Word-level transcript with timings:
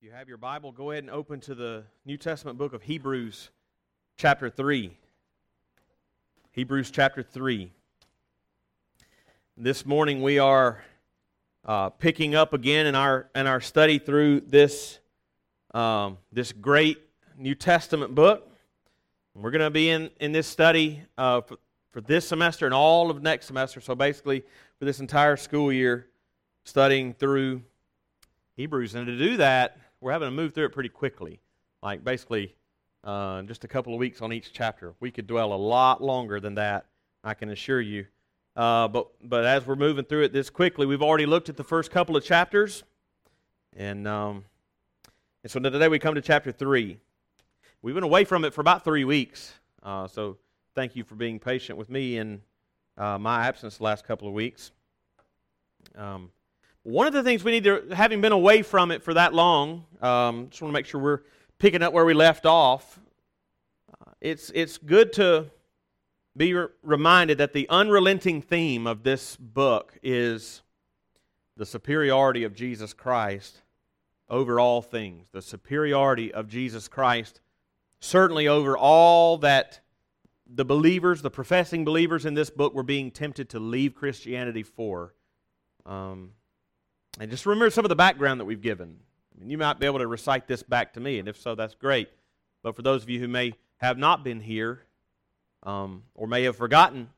You 0.00 0.12
have 0.12 0.28
your 0.28 0.38
Bible, 0.38 0.70
go 0.70 0.92
ahead 0.92 1.02
and 1.02 1.10
open 1.10 1.40
to 1.40 1.56
the 1.56 1.82
New 2.04 2.16
Testament 2.16 2.56
book 2.56 2.72
of 2.72 2.84
Hebrews, 2.84 3.50
chapter 4.16 4.48
3. 4.48 4.96
Hebrews 6.52 6.92
chapter 6.92 7.20
3. 7.20 7.72
This 9.56 9.84
morning 9.84 10.22
we 10.22 10.38
are 10.38 10.84
uh, 11.64 11.90
picking 11.90 12.36
up 12.36 12.52
again 12.52 12.86
in 12.86 12.94
our, 12.94 13.28
in 13.34 13.48
our 13.48 13.60
study 13.60 13.98
through 13.98 14.42
this, 14.42 15.00
um, 15.74 16.18
this 16.30 16.52
great 16.52 16.98
New 17.36 17.56
Testament 17.56 18.14
book. 18.14 18.48
We're 19.34 19.50
going 19.50 19.62
to 19.62 19.70
be 19.70 19.90
in, 19.90 20.10
in 20.20 20.30
this 20.30 20.46
study 20.46 21.02
uh, 21.18 21.40
for, 21.40 21.56
for 21.90 22.00
this 22.02 22.28
semester 22.28 22.66
and 22.66 22.74
all 22.74 23.10
of 23.10 23.20
next 23.20 23.46
semester. 23.46 23.80
So 23.80 23.96
basically, 23.96 24.44
for 24.78 24.84
this 24.84 25.00
entire 25.00 25.36
school 25.36 25.72
year, 25.72 26.06
studying 26.62 27.14
through 27.14 27.62
Hebrews. 28.54 28.94
And 28.94 29.04
to 29.08 29.18
do 29.18 29.36
that, 29.38 29.76
we're 30.00 30.12
having 30.12 30.28
to 30.28 30.32
move 30.32 30.54
through 30.54 30.66
it 30.66 30.72
pretty 30.72 30.88
quickly. 30.88 31.40
Like 31.82 32.04
basically, 32.04 32.54
uh, 33.04 33.42
just 33.42 33.64
a 33.64 33.68
couple 33.68 33.92
of 33.92 33.98
weeks 33.98 34.20
on 34.22 34.32
each 34.32 34.52
chapter. 34.52 34.94
We 35.00 35.10
could 35.10 35.26
dwell 35.26 35.52
a 35.52 35.56
lot 35.56 36.02
longer 36.02 36.40
than 36.40 36.54
that, 36.56 36.86
I 37.24 37.34
can 37.34 37.50
assure 37.50 37.80
you. 37.80 38.06
Uh, 38.56 38.88
but, 38.88 39.08
but 39.22 39.44
as 39.44 39.66
we're 39.66 39.76
moving 39.76 40.04
through 40.04 40.24
it 40.24 40.32
this 40.32 40.50
quickly, 40.50 40.86
we've 40.86 41.02
already 41.02 41.26
looked 41.26 41.48
at 41.48 41.56
the 41.56 41.64
first 41.64 41.90
couple 41.90 42.16
of 42.16 42.24
chapters. 42.24 42.82
And, 43.76 44.08
um, 44.08 44.44
and 45.44 45.50
so 45.50 45.60
today 45.60 45.88
we 45.88 45.98
come 45.98 46.16
to 46.16 46.20
chapter 46.20 46.50
3. 46.50 46.98
We've 47.82 47.94
been 47.94 48.04
away 48.04 48.24
from 48.24 48.44
it 48.44 48.52
for 48.52 48.60
about 48.60 48.82
three 48.82 49.04
weeks. 49.04 49.54
Uh, 49.84 50.08
so 50.08 50.36
thank 50.74 50.96
you 50.96 51.04
for 51.04 51.14
being 51.14 51.38
patient 51.38 51.78
with 51.78 51.88
me 51.88 52.18
in 52.18 52.40
uh, 52.96 53.18
my 53.18 53.46
absence 53.46 53.76
the 53.76 53.84
last 53.84 54.04
couple 54.04 54.26
of 54.26 54.34
weeks. 54.34 54.72
Um, 55.94 56.30
one 56.82 57.06
of 57.06 57.12
the 57.12 57.22
things 57.22 57.44
we 57.44 57.52
need 57.52 57.64
to, 57.64 57.88
having 57.92 58.20
been 58.20 58.32
away 58.32 58.62
from 58.62 58.90
it 58.90 59.02
for 59.02 59.14
that 59.14 59.34
long, 59.34 59.84
um, 60.00 60.48
just 60.50 60.62
want 60.62 60.70
to 60.70 60.72
make 60.72 60.86
sure 60.86 61.00
we're 61.00 61.22
picking 61.58 61.82
up 61.82 61.92
where 61.92 62.04
we 62.04 62.14
left 62.14 62.46
off. 62.46 62.98
Uh, 63.92 64.12
it's, 64.20 64.50
it's 64.54 64.78
good 64.78 65.12
to 65.14 65.50
be 66.36 66.54
re- 66.54 66.68
reminded 66.82 67.38
that 67.38 67.52
the 67.52 67.68
unrelenting 67.68 68.40
theme 68.40 68.86
of 68.86 69.02
this 69.02 69.36
book 69.36 69.98
is 70.02 70.62
the 71.56 71.66
superiority 71.66 72.44
of 72.44 72.54
Jesus 72.54 72.92
Christ 72.92 73.62
over 74.30 74.60
all 74.60 74.80
things. 74.80 75.28
The 75.32 75.42
superiority 75.42 76.32
of 76.32 76.48
Jesus 76.48 76.86
Christ, 76.86 77.40
certainly 78.00 78.46
over 78.46 78.78
all 78.78 79.38
that 79.38 79.80
the 80.46 80.64
believers, 80.64 81.22
the 81.22 81.30
professing 81.30 81.84
believers 81.84 82.24
in 82.24 82.34
this 82.34 82.50
book, 82.50 82.72
were 82.74 82.82
being 82.82 83.10
tempted 83.10 83.50
to 83.50 83.58
leave 83.58 83.94
Christianity 83.94 84.62
for. 84.62 85.14
Um, 85.84 86.30
and 87.20 87.30
just 87.30 87.46
remember 87.46 87.70
some 87.70 87.84
of 87.84 87.88
the 87.88 87.96
background 87.96 88.40
that 88.40 88.44
we've 88.44 88.60
given. 88.60 88.96
I 89.34 89.40
mean, 89.40 89.50
you 89.50 89.58
might 89.58 89.78
be 89.78 89.86
able 89.86 89.98
to 89.98 90.06
recite 90.06 90.46
this 90.46 90.62
back 90.62 90.92
to 90.94 91.00
me, 91.00 91.18
and 91.18 91.28
if 91.28 91.40
so, 91.40 91.54
that's 91.54 91.74
great. 91.74 92.08
But 92.62 92.76
for 92.76 92.82
those 92.82 93.02
of 93.02 93.10
you 93.10 93.20
who 93.20 93.28
may 93.28 93.54
have 93.78 93.98
not 93.98 94.24
been 94.24 94.40
here 94.40 94.82
um, 95.62 96.02
or 96.14 96.26
may 96.26 96.42
have 96.44 96.56
forgotten, 96.56 97.10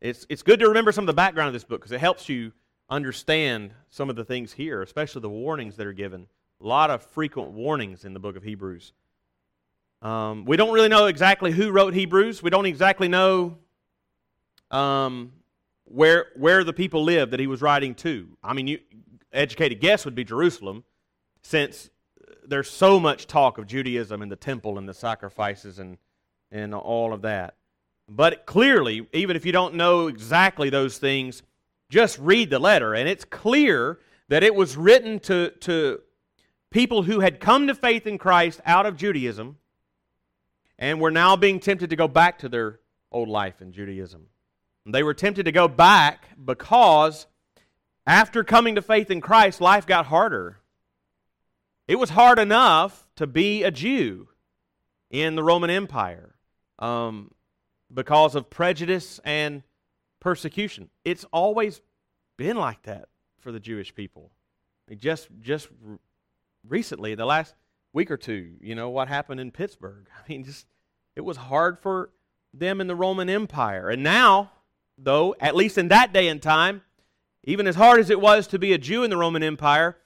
it's, 0.00 0.26
it's 0.28 0.42
good 0.42 0.60
to 0.60 0.68
remember 0.68 0.92
some 0.92 1.04
of 1.04 1.06
the 1.06 1.14
background 1.14 1.48
of 1.48 1.54
this 1.54 1.64
book 1.64 1.80
because 1.80 1.92
it 1.92 2.00
helps 2.00 2.28
you 2.28 2.52
understand 2.90 3.72
some 3.90 4.10
of 4.10 4.16
the 4.16 4.24
things 4.24 4.52
here, 4.52 4.82
especially 4.82 5.22
the 5.22 5.30
warnings 5.30 5.76
that 5.76 5.86
are 5.86 5.92
given. 5.92 6.26
A 6.60 6.66
lot 6.66 6.90
of 6.90 7.02
frequent 7.02 7.50
warnings 7.52 8.04
in 8.04 8.12
the 8.12 8.20
book 8.20 8.36
of 8.36 8.42
Hebrews. 8.42 8.92
Um, 10.02 10.44
we 10.44 10.56
don't 10.56 10.72
really 10.72 10.88
know 10.88 11.06
exactly 11.06 11.50
who 11.50 11.70
wrote 11.70 11.94
Hebrews. 11.94 12.42
We 12.42 12.50
don't 12.50 12.66
exactly 12.66 13.08
know 13.08 13.56
um, 14.70 15.32
where 15.84 16.26
where 16.36 16.64
the 16.64 16.72
people 16.72 17.04
lived 17.04 17.32
that 17.32 17.40
he 17.40 17.46
was 17.46 17.62
writing 17.62 17.94
to. 17.96 18.28
I 18.42 18.52
mean, 18.52 18.66
you, 18.66 18.78
educated 19.32 19.80
guess 19.80 20.04
would 20.04 20.14
be 20.14 20.24
Jerusalem, 20.24 20.84
since 21.42 21.90
uh, 22.20 22.34
there's 22.46 22.70
so 22.70 22.98
much 22.98 23.26
talk 23.26 23.58
of 23.58 23.66
Judaism 23.66 24.22
and 24.22 24.30
the 24.30 24.36
temple 24.36 24.78
and 24.78 24.88
the 24.88 24.94
sacrifices 24.94 25.78
and 25.78 25.98
and 26.50 26.74
all 26.74 27.12
of 27.12 27.22
that. 27.22 27.56
But 28.08 28.46
clearly, 28.46 29.06
even 29.12 29.36
if 29.36 29.46
you 29.46 29.52
don't 29.52 29.74
know 29.74 30.08
exactly 30.08 30.70
those 30.70 30.98
things, 30.98 31.42
just 31.90 32.18
read 32.18 32.50
the 32.50 32.58
letter, 32.58 32.94
and 32.94 33.08
it's 33.08 33.24
clear 33.24 33.98
that 34.28 34.42
it 34.42 34.54
was 34.54 34.76
written 34.76 35.18
to 35.20 35.50
to 35.60 36.00
people 36.70 37.04
who 37.04 37.20
had 37.20 37.40
come 37.40 37.66
to 37.66 37.74
faith 37.74 38.06
in 38.06 38.18
Christ 38.18 38.60
out 38.66 38.86
of 38.86 38.96
Judaism 38.96 39.58
and 40.78 41.00
were 41.00 41.10
now 41.10 41.36
being 41.36 41.60
tempted 41.60 41.90
to 41.90 41.96
go 41.96 42.08
back 42.08 42.40
to 42.40 42.48
their 42.48 42.80
old 43.12 43.28
life 43.28 43.62
in 43.62 43.72
Judaism. 43.72 44.26
They 44.86 45.02
were 45.02 45.14
tempted 45.14 45.44
to 45.44 45.52
go 45.52 45.66
back 45.66 46.28
because 46.42 47.26
after 48.06 48.44
coming 48.44 48.74
to 48.74 48.82
faith 48.82 49.10
in 49.10 49.20
Christ, 49.20 49.60
life 49.60 49.86
got 49.86 50.06
harder. 50.06 50.58
It 51.88 51.96
was 51.96 52.10
hard 52.10 52.38
enough 52.38 53.08
to 53.16 53.26
be 53.26 53.62
a 53.62 53.70
Jew 53.70 54.28
in 55.10 55.36
the 55.36 55.42
Roman 55.42 55.70
Empire 55.70 56.34
um, 56.78 57.30
because 57.92 58.34
of 58.34 58.50
prejudice 58.50 59.20
and 59.24 59.62
persecution. 60.20 60.90
It's 61.04 61.24
always 61.32 61.80
been 62.36 62.56
like 62.56 62.82
that 62.82 63.08
for 63.38 63.52
the 63.52 63.60
Jewish 63.60 63.94
people. 63.94 64.32
Just 64.98 65.28
just 65.40 65.68
recently, 66.66 67.14
the 67.14 67.24
last 67.24 67.54
week 67.92 68.10
or 68.10 68.16
two, 68.16 68.56
you 68.60 68.74
know 68.74 68.90
what 68.90 69.08
happened 69.08 69.40
in 69.40 69.50
Pittsburgh. 69.50 70.08
I 70.18 70.28
mean, 70.28 70.44
just 70.44 70.66
it 71.16 71.22
was 71.22 71.36
hard 71.36 71.78
for 71.78 72.10
them 72.52 72.80
in 72.80 72.86
the 72.86 72.96
Roman 72.96 73.30
Empire, 73.30 73.88
and 73.88 74.02
now 74.02 74.52
though, 74.98 75.34
at 75.40 75.54
least 75.54 75.78
in 75.78 75.88
that 75.88 76.12
day 76.12 76.28
and 76.28 76.40
time, 76.40 76.82
even 77.44 77.66
as 77.66 77.74
hard 77.74 78.00
as 78.00 78.10
it 78.10 78.20
was 78.20 78.46
to 78.48 78.58
be 78.58 78.72
a 78.72 78.78
Jew 78.78 79.02
in 79.02 79.10
the 79.10 79.16
Roman 79.16 79.42
Empire, 79.42 79.96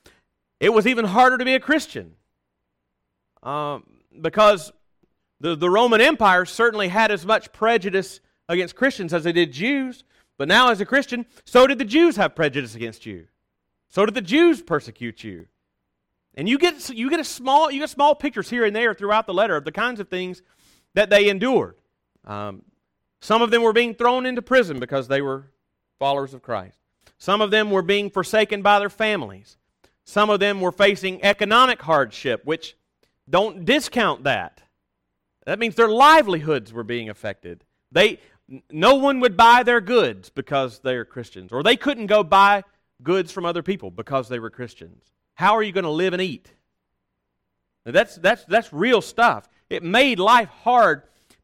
it 0.60 0.72
was 0.72 0.86
even 0.86 1.04
harder 1.04 1.38
to 1.38 1.44
be 1.44 1.54
a 1.54 1.60
Christian. 1.60 2.14
Um, 3.42 3.84
because 4.20 4.72
the, 5.40 5.54
the 5.54 5.70
Roman 5.70 6.00
Empire 6.00 6.44
certainly 6.44 6.88
had 6.88 7.10
as 7.10 7.24
much 7.24 7.52
prejudice 7.52 8.20
against 8.48 8.74
Christians 8.74 9.14
as 9.14 9.24
they 9.24 9.32
did 9.32 9.52
Jews. 9.52 10.04
But 10.36 10.48
now, 10.48 10.70
as 10.70 10.80
a 10.80 10.86
Christian, 10.86 11.26
so 11.44 11.66
did 11.66 11.78
the 11.78 11.84
Jews 11.84 12.16
have 12.16 12.34
prejudice 12.34 12.74
against 12.74 13.06
you. 13.06 13.26
So 13.88 14.04
did 14.04 14.14
the 14.14 14.20
Jews 14.20 14.62
persecute 14.62 15.24
you. 15.24 15.46
And 16.34 16.48
you 16.48 16.58
get, 16.58 16.88
you 16.90 17.10
get 17.10 17.20
a 17.20 17.24
small 17.24 17.70
you 17.70 17.80
get 17.80 17.90
small 17.90 18.14
pictures 18.14 18.48
here 18.48 18.64
and 18.64 18.74
there 18.74 18.94
throughout 18.94 19.26
the 19.26 19.34
letter 19.34 19.56
of 19.56 19.64
the 19.64 19.72
kinds 19.72 19.98
of 19.98 20.08
things 20.08 20.42
that 20.94 21.10
they 21.10 21.28
endured. 21.28 21.76
Um, 22.24 22.62
some 23.20 23.42
of 23.42 23.50
them 23.50 23.62
were 23.62 23.72
being 23.72 23.94
thrown 23.94 24.26
into 24.26 24.42
prison 24.42 24.78
because 24.78 25.08
they 25.08 25.20
were 25.20 25.50
followers 25.98 26.34
of 26.34 26.42
Christ. 26.42 26.78
Some 27.18 27.40
of 27.40 27.50
them 27.50 27.70
were 27.70 27.82
being 27.82 28.10
forsaken 28.10 28.62
by 28.62 28.78
their 28.78 28.90
families. 28.90 29.56
Some 30.04 30.30
of 30.30 30.40
them 30.40 30.60
were 30.60 30.72
facing 30.72 31.22
economic 31.22 31.82
hardship, 31.82 32.42
which 32.44 32.76
don't 33.28 33.64
discount 33.64 34.24
that. 34.24 34.62
That 35.44 35.58
means 35.58 35.74
their 35.74 35.88
livelihoods 35.88 36.72
were 36.72 36.84
being 36.84 37.08
affected. 37.08 37.64
They, 37.90 38.20
no 38.70 38.94
one 38.94 39.20
would 39.20 39.36
buy 39.36 39.62
their 39.62 39.80
goods 39.80 40.30
because 40.30 40.78
they're 40.78 41.04
Christians, 41.04 41.52
or 41.52 41.62
they 41.62 41.76
couldn't 41.76 42.06
go 42.06 42.22
buy 42.22 42.64
goods 43.02 43.32
from 43.32 43.44
other 43.44 43.62
people 43.62 43.90
because 43.90 44.28
they 44.28 44.38
were 44.38 44.50
Christians. 44.50 45.04
How 45.34 45.54
are 45.56 45.62
you 45.62 45.72
going 45.72 45.84
to 45.84 45.90
live 45.90 46.12
and 46.12 46.22
eat? 46.22 46.52
That's, 47.84 48.16
that's, 48.16 48.44
that's 48.44 48.72
real 48.72 49.00
stuff. 49.00 49.48
It 49.70 49.82
made 49.82 50.18
life 50.18 50.48
hard 50.48 51.02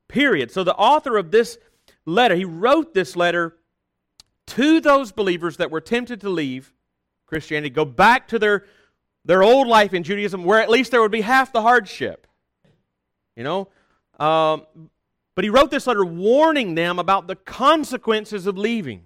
Period. 0.08 0.50
So 0.50 0.64
the 0.64 0.74
author 0.74 1.16
of 1.16 1.30
this 1.30 1.58
letter, 2.06 2.34
he 2.34 2.44
wrote 2.44 2.94
this 2.94 3.16
letter 3.16 3.56
to 4.48 4.80
those 4.80 5.12
believers 5.12 5.56
that 5.56 5.70
were 5.70 5.80
tempted 5.80 6.20
to 6.20 6.28
leave 6.28 6.72
Christianity, 7.26 7.70
go 7.70 7.84
back 7.84 8.28
to 8.28 8.38
their, 8.38 8.66
their 9.24 9.42
old 9.42 9.66
life 9.66 9.94
in 9.94 10.02
Judaism, 10.02 10.44
where 10.44 10.60
at 10.60 10.70
least 10.70 10.90
there 10.90 11.00
would 11.00 11.10
be 11.10 11.22
half 11.22 11.52
the 11.52 11.62
hardship. 11.62 12.26
You 13.34 13.44
know? 13.44 13.68
Um, 14.18 14.66
but 15.34 15.44
he 15.44 15.50
wrote 15.50 15.70
this 15.70 15.86
letter 15.86 16.04
warning 16.04 16.74
them 16.74 16.98
about 16.98 17.26
the 17.26 17.36
consequences 17.36 18.46
of 18.46 18.56
leaving, 18.56 19.04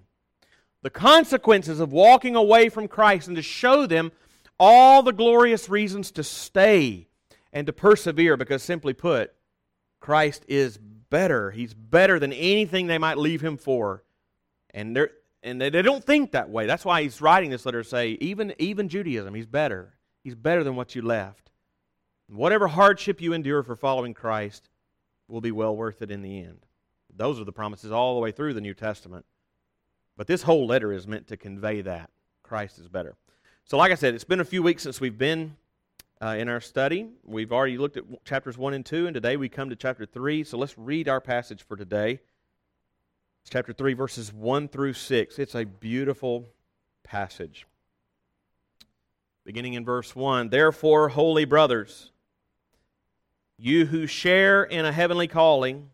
the 0.81 0.89
consequences 0.89 1.79
of 1.79 1.91
walking 1.91 2.35
away 2.35 2.69
from 2.69 2.87
Christ, 2.87 3.27
and 3.27 3.35
to 3.35 3.41
show 3.41 3.85
them 3.85 4.11
all 4.59 5.01
the 5.01 5.13
glorious 5.13 5.69
reasons 5.69 6.11
to 6.11 6.23
stay 6.23 7.07
and 7.51 7.65
to 7.65 7.73
persevere, 7.73 8.37
because 8.37 8.61
simply 8.61 8.93
put, 8.93 9.33
Christ 9.99 10.45
is 10.47 10.77
better. 10.77 11.51
He's 11.51 11.73
better 11.73 12.19
than 12.19 12.33
anything 12.33 12.87
they 12.87 12.97
might 12.97 13.17
leave 13.17 13.41
him 13.41 13.57
for. 13.57 14.03
And 14.71 14.95
they're 14.95 15.11
and 15.41 15.59
they, 15.59 15.69
they 15.69 15.81
don't 15.81 16.03
think 16.03 16.31
that 16.31 16.49
way. 16.49 16.65
That's 16.65 16.85
why 16.85 17.01
he's 17.01 17.21
writing 17.21 17.49
this 17.49 17.65
letter 17.65 17.83
to 17.83 17.87
say, 17.87 18.17
even, 18.19 18.53
even 18.59 18.89
Judaism, 18.89 19.33
he's 19.33 19.45
better. 19.45 19.93
He's 20.23 20.35
better 20.35 20.63
than 20.63 20.75
what 20.75 20.95
you 20.95 21.01
left. 21.01 21.51
Whatever 22.27 22.67
hardship 22.67 23.21
you 23.21 23.33
endure 23.33 23.63
for 23.63 23.75
following 23.75 24.13
Christ 24.13 24.69
will 25.27 25.41
be 25.41 25.51
well 25.51 25.75
worth 25.75 26.01
it 26.01 26.11
in 26.11 26.21
the 26.21 26.39
end. 26.39 26.65
Those 27.15 27.39
are 27.39 27.45
the 27.45 27.51
promises 27.51 27.91
all 27.91 28.15
the 28.15 28.21
way 28.21 28.31
through 28.31 28.53
the 28.53 28.61
New 28.61 28.73
Testament. 28.73 29.25
But 30.17 30.27
this 30.27 30.43
whole 30.43 30.67
letter 30.67 30.91
is 30.91 31.07
meant 31.07 31.27
to 31.27 31.37
convey 31.37 31.81
that. 31.81 32.09
Christ 32.43 32.77
is 32.77 32.87
better. 32.87 33.15
So, 33.63 33.77
like 33.77 33.91
I 33.91 33.95
said, 33.95 34.13
it's 34.13 34.23
been 34.23 34.39
a 34.39 34.45
few 34.45 34.61
weeks 34.61 34.83
since 34.83 34.99
we've 34.99 35.17
been 35.17 35.55
uh, 36.21 36.35
in 36.37 36.49
our 36.49 36.59
study. 36.59 37.07
We've 37.23 37.51
already 37.51 37.77
looked 37.77 37.97
at 37.97 38.03
chapters 38.25 38.57
1 38.57 38.73
and 38.73 38.85
2, 38.85 39.07
and 39.07 39.13
today 39.13 39.37
we 39.37 39.49
come 39.49 39.69
to 39.69 39.75
chapter 39.75 40.05
3. 40.05 40.43
So 40.43 40.57
let's 40.57 40.77
read 40.77 41.07
our 41.07 41.21
passage 41.21 41.63
for 41.63 41.77
today. 41.77 42.19
It's 43.41 43.49
chapter 43.49 43.73
3, 43.73 43.93
verses 43.93 44.33
1 44.33 44.67
through 44.67 44.93
6. 44.93 45.39
It's 45.39 45.55
a 45.55 45.65
beautiful 45.65 46.49
passage. 47.03 47.65
beginning 49.45 49.73
in 49.73 49.85
verse 49.85 50.15
1. 50.15 50.49
Therefore, 50.49 51.09
holy 51.09 51.45
brothers, 51.45 52.11
you 53.57 53.87
who 53.87 54.05
share 54.05 54.63
in 54.63 54.85
a 54.85 54.91
heavenly 54.91 55.27
calling, 55.27 55.89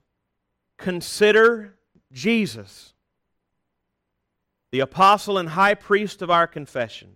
consider 0.77 1.75
Jesus, 2.12 2.94
the 4.72 4.80
apostle 4.81 5.38
and 5.38 5.50
high 5.50 5.75
priest 5.75 6.22
of 6.22 6.30
our 6.30 6.48
confession, 6.48 7.16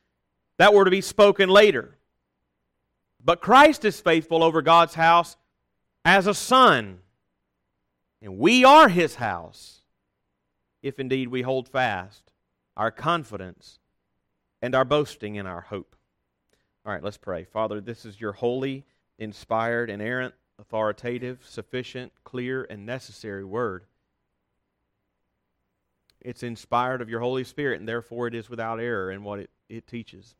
that 0.61 0.75
were 0.75 0.85
to 0.85 0.91
be 0.91 1.01
spoken 1.01 1.49
later. 1.49 1.97
But 3.25 3.41
Christ 3.41 3.83
is 3.83 3.99
faithful 3.99 4.43
over 4.43 4.61
God's 4.61 4.93
house 4.93 5.35
as 6.05 6.27
a 6.27 6.35
son. 6.35 6.99
And 8.21 8.37
we 8.37 8.63
are 8.63 8.87
his 8.87 9.15
house, 9.15 9.81
if 10.83 10.99
indeed 10.99 11.29
we 11.29 11.41
hold 11.41 11.67
fast 11.67 12.31
our 12.77 12.91
confidence 12.91 13.79
and 14.61 14.75
our 14.75 14.85
boasting 14.85 15.33
in 15.33 15.47
our 15.47 15.61
hope. 15.61 15.95
All 16.85 16.93
right, 16.93 17.03
let's 17.03 17.17
pray. 17.17 17.43
Father, 17.43 17.81
this 17.81 18.05
is 18.05 18.21
your 18.21 18.33
holy, 18.33 18.85
inspired, 19.17 19.89
inerrant, 19.89 20.35
authoritative, 20.59 21.39
sufficient, 21.43 22.11
clear, 22.23 22.67
and 22.69 22.85
necessary 22.85 23.43
word. 23.43 23.85
It's 26.19 26.43
inspired 26.43 27.01
of 27.01 27.09
your 27.09 27.21
Holy 27.21 27.45
Spirit, 27.45 27.79
and 27.79 27.89
therefore 27.89 28.27
it 28.27 28.35
is 28.35 28.47
without 28.47 28.79
error 28.79 29.11
in 29.11 29.23
what 29.23 29.39
it, 29.39 29.49
it 29.67 29.87
teaches. 29.87 30.35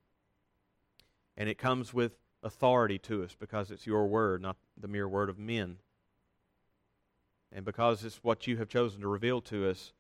And 1.38 1.50
it 1.50 1.57
comes 1.57 1.94
with 1.94 2.13
authority 2.44 2.98
to 3.00 3.24
us 3.24 3.36
because 3.39 3.72
it's 3.72 3.88
your 3.88 4.07
word, 4.07 4.42
not 4.42 4.57
the 4.80 4.88
mere 4.88 5.07
word 5.07 5.30
of 5.30 5.38
men. 5.38 5.78
And 7.51 7.66
because 7.66 8.04
it's 8.04 8.24
what 8.24 8.48
you 8.48 8.57
have 8.57 8.69
chosen 8.69 9.01
to 9.01 9.07
reveal 9.07 9.42
to 9.42 9.69
us, 9.69 9.94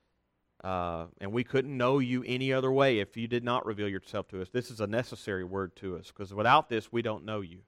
uh, 0.63 1.05
and 1.19 1.31
we 1.31 1.43
couldn't 1.43 1.75
know 1.75 1.99
you 1.99 2.23
any 2.25 2.53
other 2.53 2.71
way 2.71 2.99
if 2.99 3.17
you 3.17 3.27
did 3.27 3.43
not 3.43 3.65
reveal 3.65 3.87
yourself 3.87 4.27
to 4.29 4.41
us. 4.41 4.49
This 4.49 4.69
is 4.69 4.79
a 4.79 4.87
necessary 4.87 5.43
word 5.43 5.75
to 5.77 5.97
us 5.97 6.07
because 6.07 6.33
without 6.33 6.69
this, 6.69 6.91
we 6.91 7.01
don't 7.01 7.25
know 7.25 7.41
you. 7.41 7.59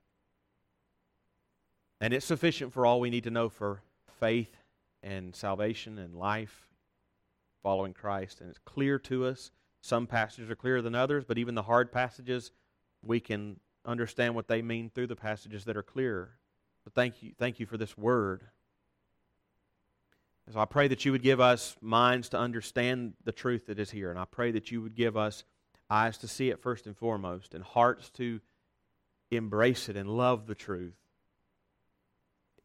And 1.99 2.13
it's 2.13 2.25
sufficient 2.25 2.71
for 2.73 2.85
all 2.85 2.99
we 2.99 3.09
need 3.09 3.23
to 3.23 3.31
know 3.31 3.49
for 3.49 3.81
faith 4.19 4.55
and 5.01 5.35
salvation 5.35 5.97
and 5.97 6.15
life 6.15 6.67
following 7.63 7.93
Christ. 7.93 8.41
And 8.41 8.49
it's 8.49 8.59
clear 8.59 8.99
to 8.99 9.25
us. 9.25 9.51
Some 9.81 10.05
passages 10.05 10.49
are 10.49 10.55
clearer 10.55 10.81
than 10.81 10.95
others, 10.95 11.23
but 11.25 11.37
even 11.37 11.55
the 11.55 11.63
hard 11.63 11.91
passages, 11.91 12.51
we 13.03 13.19
can 13.19 13.59
understand 13.85 14.33
what 14.35 14.47
they 14.47 14.61
mean 14.61 14.89
through 14.89 15.07
the 15.07 15.15
passages 15.15 15.65
that 15.65 15.77
are 15.77 15.83
clearer. 15.83 16.31
But 16.83 16.93
thank 16.93 17.21
you, 17.21 17.33
thank 17.37 17.59
you 17.59 17.65
for 17.65 17.77
this 17.77 17.97
word. 17.97 18.43
So 20.51 20.59
I 20.59 20.65
pray 20.65 20.89
that 20.89 21.05
you 21.05 21.11
would 21.13 21.23
give 21.23 21.39
us 21.39 21.77
minds 21.81 22.29
to 22.29 22.37
understand 22.37 23.13
the 23.23 23.31
truth 23.31 23.67
that 23.67 23.79
is 23.79 23.91
here. 23.91 24.09
And 24.09 24.19
I 24.19 24.25
pray 24.25 24.51
that 24.51 24.71
you 24.71 24.81
would 24.81 24.95
give 24.95 25.15
us 25.15 25.43
eyes 25.89 26.17
to 26.17 26.27
see 26.27 26.49
it 26.49 26.61
first 26.61 26.85
and 26.85 26.97
foremost, 26.97 27.53
and 27.53 27.63
hearts 27.63 28.09
to 28.11 28.41
embrace 29.31 29.89
it 29.89 29.95
and 29.95 30.09
love 30.09 30.47
the 30.47 30.55
truth. 30.55 30.97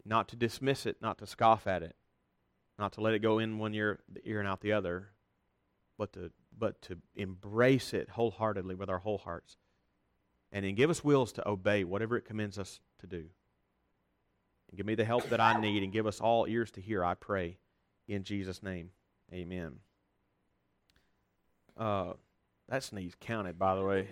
Not 0.05 0.29
to 0.29 0.37
dismiss 0.37 0.87
it, 0.87 0.97
not 1.03 1.19
to 1.19 1.27
scoff 1.27 1.67
at 1.67 1.83
it, 1.83 1.95
not 2.79 2.93
to 2.95 3.01
let 3.01 3.15
it 3.15 3.21
go 3.21 3.39
in 3.39 3.59
one 3.59 3.75
ear, 3.75 4.01
ear 4.25 4.41
and 4.41 4.49
out 4.49 4.61
the 4.61 4.73
other, 4.73 5.11
but 5.99 6.13
to, 6.15 6.31
but 6.57 6.81
to 6.83 6.97
embrace 7.15 7.93
it 7.93 8.11
wholeheartedly 8.11 8.75
with 8.75 8.89
our 8.89 8.99
whole 8.99 9.19
hearts. 9.19 9.57
And 10.53 10.65
then 10.65 10.75
give 10.75 10.91
us 10.91 11.05
wills 11.05 11.33
to 11.33 11.49
obey 11.49 11.85
whatever 11.85 12.17
it 12.17 12.25
commends 12.25 12.59
us 12.59 12.81
to 13.01 13.07
do. 13.07 13.25
And 14.69 14.77
give 14.77 14.87
me 14.87 14.95
the 14.95 15.05
help 15.05 15.29
that 15.29 15.41
I 15.41 15.61
need 15.61 15.83
and 15.83 15.93
give 15.93 16.07
us 16.07 16.21
all 16.21 16.47
ears 16.47 16.71
to 16.73 16.81
hear, 16.81 17.05
I 17.05 17.15
pray 17.15 17.59
in 18.07 18.25
Jesus' 18.25 18.63
name. 18.63 18.91
Amen. 19.33 19.77
Uh, 21.77 22.15
that 22.69 22.83
sneeze 22.83 23.15
counted, 23.21 23.59
by 23.59 23.75
the 23.75 23.85
way. 23.85 24.09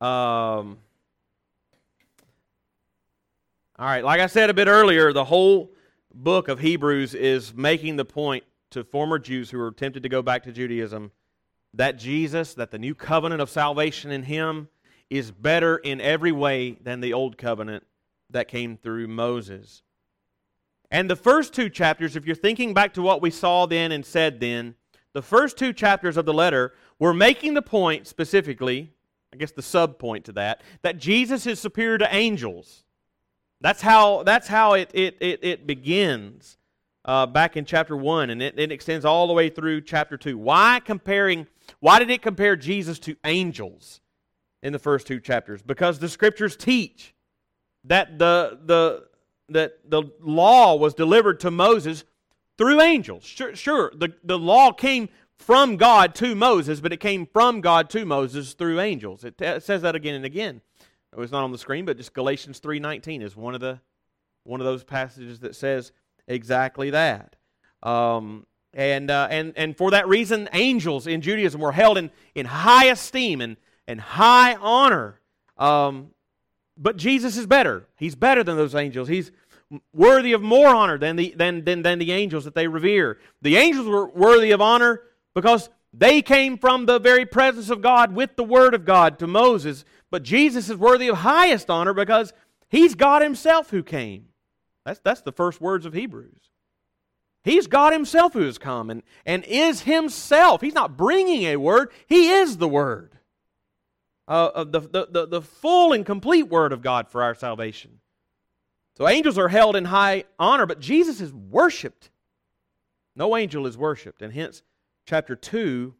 um, 0.00 0.78
all 3.78 3.86
right, 3.86 4.04
like 4.04 4.20
I 4.20 4.26
said 4.26 4.50
a 4.50 4.54
bit 4.54 4.68
earlier, 4.68 5.12
the 5.12 5.24
whole 5.24 5.70
book 6.14 6.48
of 6.48 6.60
Hebrews 6.60 7.14
is 7.14 7.54
making 7.54 7.96
the 7.96 8.04
point 8.04 8.44
to 8.70 8.84
former 8.84 9.18
Jews 9.18 9.50
who 9.50 9.58
were 9.58 9.70
tempted 9.70 10.02
to 10.02 10.08
go 10.08 10.22
back 10.22 10.42
to 10.44 10.52
Judaism 10.52 11.10
that 11.76 11.98
Jesus, 11.98 12.54
that 12.54 12.70
the 12.70 12.78
new 12.78 12.94
covenant 12.94 13.40
of 13.40 13.50
salvation 13.50 14.10
in 14.10 14.24
Him, 14.24 14.68
is 15.08 15.30
better 15.30 15.76
in 15.76 16.00
every 16.00 16.32
way 16.32 16.72
than 16.82 17.00
the 17.00 17.12
old 17.12 17.38
covenant 17.38 17.84
that 18.30 18.48
came 18.48 18.76
through 18.76 19.06
Moses. 19.06 19.82
And 20.90 21.08
the 21.08 21.16
first 21.16 21.52
two 21.52 21.68
chapters, 21.68 22.16
if 22.16 22.26
you're 22.26 22.34
thinking 22.34 22.74
back 22.74 22.94
to 22.94 23.02
what 23.02 23.22
we 23.22 23.30
saw 23.30 23.66
then 23.66 23.92
and 23.92 24.04
said 24.04 24.40
then, 24.40 24.74
the 25.12 25.22
first 25.22 25.56
two 25.56 25.72
chapters 25.72 26.16
of 26.16 26.26
the 26.26 26.34
letter 26.34 26.74
were 26.98 27.14
making 27.14 27.54
the 27.54 27.62
point 27.62 28.06
specifically, 28.06 28.90
I 29.32 29.36
guess 29.36 29.52
the 29.52 29.62
sub 29.62 29.98
point 29.98 30.24
to 30.26 30.32
that, 30.32 30.62
that 30.82 30.98
Jesus 30.98 31.46
is 31.46 31.60
superior 31.60 31.98
to 31.98 32.14
angels. 32.14 32.84
That's 33.60 33.82
how, 33.82 34.22
that's 34.22 34.48
how 34.48 34.74
it, 34.74 34.90
it, 34.92 35.16
it, 35.20 35.40
it 35.42 35.66
begins 35.66 36.58
uh, 37.04 37.26
back 37.26 37.56
in 37.56 37.64
chapter 37.64 37.96
1, 37.96 38.30
and 38.30 38.42
it, 38.42 38.58
it 38.58 38.72
extends 38.72 39.04
all 39.04 39.26
the 39.26 39.32
way 39.32 39.48
through 39.48 39.80
chapter 39.80 40.16
2. 40.16 40.36
Why 40.36 40.80
comparing, 40.84 41.46
why 41.80 41.98
did 41.98 42.10
it 42.10 42.22
compare 42.22 42.56
Jesus 42.56 42.98
to 43.00 43.16
angels 43.24 44.00
in 44.62 44.72
the 44.72 44.78
first 44.78 45.06
two 45.06 45.20
chapters? 45.20 45.62
Because 45.62 45.98
the 45.98 46.08
scriptures 46.08 46.56
teach 46.56 47.14
that 47.84 48.18
the, 48.18 48.58
the, 48.64 49.04
that 49.48 49.90
the 49.90 50.04
law 50.20 50.74
was 50.74 50.94
delivered 50.94 51.40
to 51.40 51.50
Moses 51.50 52.04
through 52.58 52.80
angels. 52.80 53.24
Sure, 53.24 53.54
sure 53.54 53.92
the, 53.94 54.14
the 54.24 54.38
law 54.38 54.72
came 54.72 55.08
from 55.36 55.76
God 55.76 56.14
to 56.16 56.34
Moses, 56.34 56.80
but 56.80 56.92
it 56.92 57.00
came 57.00 57.26
from 57.26 57.60
God 57.60 57.90
to 57.90 58.04
Moses 58.04 58.54
through 58.54 58.80
angels. 58.80 59.24
It, 59.24 59.40
it 59.40 59.62
says 59.62 59.82
that 59.82 59.94
again 59.94 60.14
and 60.14 60.24
again. 60.24 60.62
It 61.12 61.18
was 61.18 61.32
not 61.32 61.44
on 61.44 61.52
the 61.52 61.58
screen, 61.58 61.84
but 61.84 61.96
just 61.96 62.14
Galatians 62.14 62.60
3.19 62.60 63.22
is 63.22 63.36
one 63.36 63.54
of, 63.54 63.60
the, 63.60 63.80
one 64.44 64.60
of 64.60 64.66
those 64.66 64.84
passages 64.84 65.40
that 65.40 65.54
says 65.54 65.92
exactly 66.26 66.90
that. 66.90 67.36
Um, 67.82 68.46
and, 68.76 69.10
uh, 69.10 69.26
and, 69.30 69.54
and 69.56 69.74
for 69.74 69.90
that 69.92 70.06
reason, 70.06 70.50
angels 70.52 71.06
in 71.06 71.22
Judaism 71.22 71.62
were 71.62 71.72
held 71.72 71.96
in, 71.96 72.10
in 72.34 72.44
high 72.44 72.84
esteem 72.84 73.40
and, 73.40 73.56
and 73.88 73.98
high 73.98 74.54
honor. 74.54 75.18
Um, 75.56 76.10
but 76.76 76.98
Jesus 76.98 77.38
is 77.38 77.46
better. 77.46 77.88
He's 77.96 78.14
better 78.14 78.44
than 78.44 78.58
those 78.58 78.74
angels. 78.74 79.08
He's 79.08 79.32
worthy 79.94 80.34
of 80.34 80.42
more 80.42 80.68
honor 80.68 80.98
than 80.98 81.16
the, 81.16 81.34
than, 81.34 81.64
than, 81.64 81.80
than 81.80 81.98
the 81.98 82.12
angels 82.12 82.44
that 82.44 82.54
they 82.54 82.68
revere. 82.68 83.18
The 83.40 83.56
angels 83.56 83.88
were 83.88 84.08
worthy 84.08 84.50
of 84.50 84.60
honor 84.60 85.00
because 85.34 85.70
they 85.94 86.20
came 86.20 86.58
from 86.58 86.84
the 86.84 86.98
very 86.98 87.24
presence 87.24 87.70
of 87.70 87.80
God 87.80 88.14
with 88.14 88.36
the 88.36 88.44
Word 88.44 88.74
of 88.74 88.84
God 88.84 89.18
to 89.20 89.26
Moses. 89.26 89.86
But 90.10 90.22
Jesus 90.22 90.68
is 90.68 90.76
worthy 90.76 91.08
of 91.08 91.16
highest 91.16 91.70
honor 91.70 91.94
because 91.94 92.34
He's 92.68 92.94
God 92.94 93.22
Himself 93.22 93.70
who 93.70 93.82
came. 93.82 94.26
That's, 94.84 95.00
that's 95.02 95.22
the 95.22 95.32
first 95.32 95.62
words 95.62 95.86
of 95.86 95.94
Hebrews. 95.94 96.50
He's 97.46 97.68
God 97.68 97.92
Himself 97.92 98.32
who 98.32 98.42
has 98.42 98.58
come 98.58 98.90
and, 98.90 99.04
and 99.24 99.44
is 99.44 99.82
Himself. 99.82 100.60
He's 100.60 100.74
not 100.74 100.96
bringing 100.96 101.44
a 101.44 101.56
word, 101.56 101.92
He 102.08 102.30
is 102.30 102.56
the 102.56 102.66
Word 102.66 103.16
uh, 104.26 104.50
of 104.52 104.72
the, 104.72 104.80
the, 104.80 105.06
the, 105.08 105.26
the 105.26 105.42
full 105.42 105.92
and 105.92 106.04
complete 106.04 106.48
Word 106.48 106.72
of 106.72 106.82
God 106.82 107.08
for 107.08 107.22
our 107.22 107.36
salvation. 107.36 108.00
So 108.96 109.06
angels 109.06 109.38
are 109.38 109.46
held 109.46 109.76
in 109.76 109.84
high 109.84 110.24
honor, 110.40 110.66
but 110.66 110.80
Jesus 110.80 111.20
is 111.20 111.32
worshiped. 111.32 112.10
No 113.14 113.36
angel 113.36 113.64
is 113.68 113.78
worshiped, 113.78 114.22
and 114.22 114.32
hence 114.32 114.62
chapter 115.06 115.36
2 115.36 115.94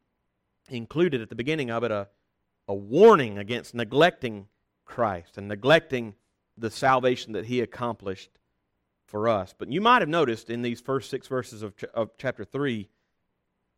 included 0.69 1.23
at 1.23 1.29
the 1.29 1.37
beginning 1.37 1.71
of 1.71 1.85
it 1.85 1.93
a, 1.93 2.09
a 2.67 2.75
warning 2.75 3.39
against 3.39 3.73
neglecting 3.73 4.49
Christ 4.85 5.39
and 5.39 5.47
neglecting 5.47 6.17
the 6.59 6.73
salvation 6.73 7.35
that 7.35 7.47
he 7.47 7.61
accomplished 7.61 8.31
for 9.07 9.29
us. 9.29 9.55
But 9.57 9.73
you 9.73 9.81
might 9.81 10.03
have 10.03 10.09
noticed 10.09 10.51
in 10.51 10.63
these 10.63 10.81
first 10.81 11.11
six 11.11 11.27
verses 11.27 11.63
of, 11.63 11.77
ch- 11.77 11.85
of 11.95 12.11
chapter 12.19 12.45
3 12.45 12.89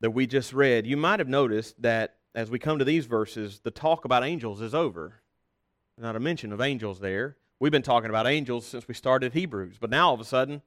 that 0.00 0.10
we 0.10 0.26
just 0.26 0.52
read, 0.52 0.86
you 0.86 0.96
might 0.96 1.18
have 1.18 1.28
noticed 1.28 1.80
that 1.82 2.16
as 2.34 2.50
we 2.50 2.58
come 2.58 2.78
to 2.78 2.84
these 2.84 3.06
verses, 3.06 3.60
the 3.60 3.70
talk 3.70 4.04
about 4.04 4.24
angels 4.24 4.60
is 4.60 4.74
over. 4.74 5.22
Not 5.96 6.16
a 6.16 6.20
mention 6.20 6.52
of 6.52 6.60
angels 6.60 7.00
there. 7.00 7.36
We've 7.60 7.72
been 7.72 7.82
talking 7.82 8.10
about 8.10 8.26
angels 8.26 8.66
since 8.66 8.86
we 8.86 8.94
started 8.94 9.32
Hebrews, 9.32 9.76
but 9.80 9.90
now 9.90 10.08
all 10.08 10.14
of 10.14 10.20
a 10.20 10.24
sudden, 10.24 10.62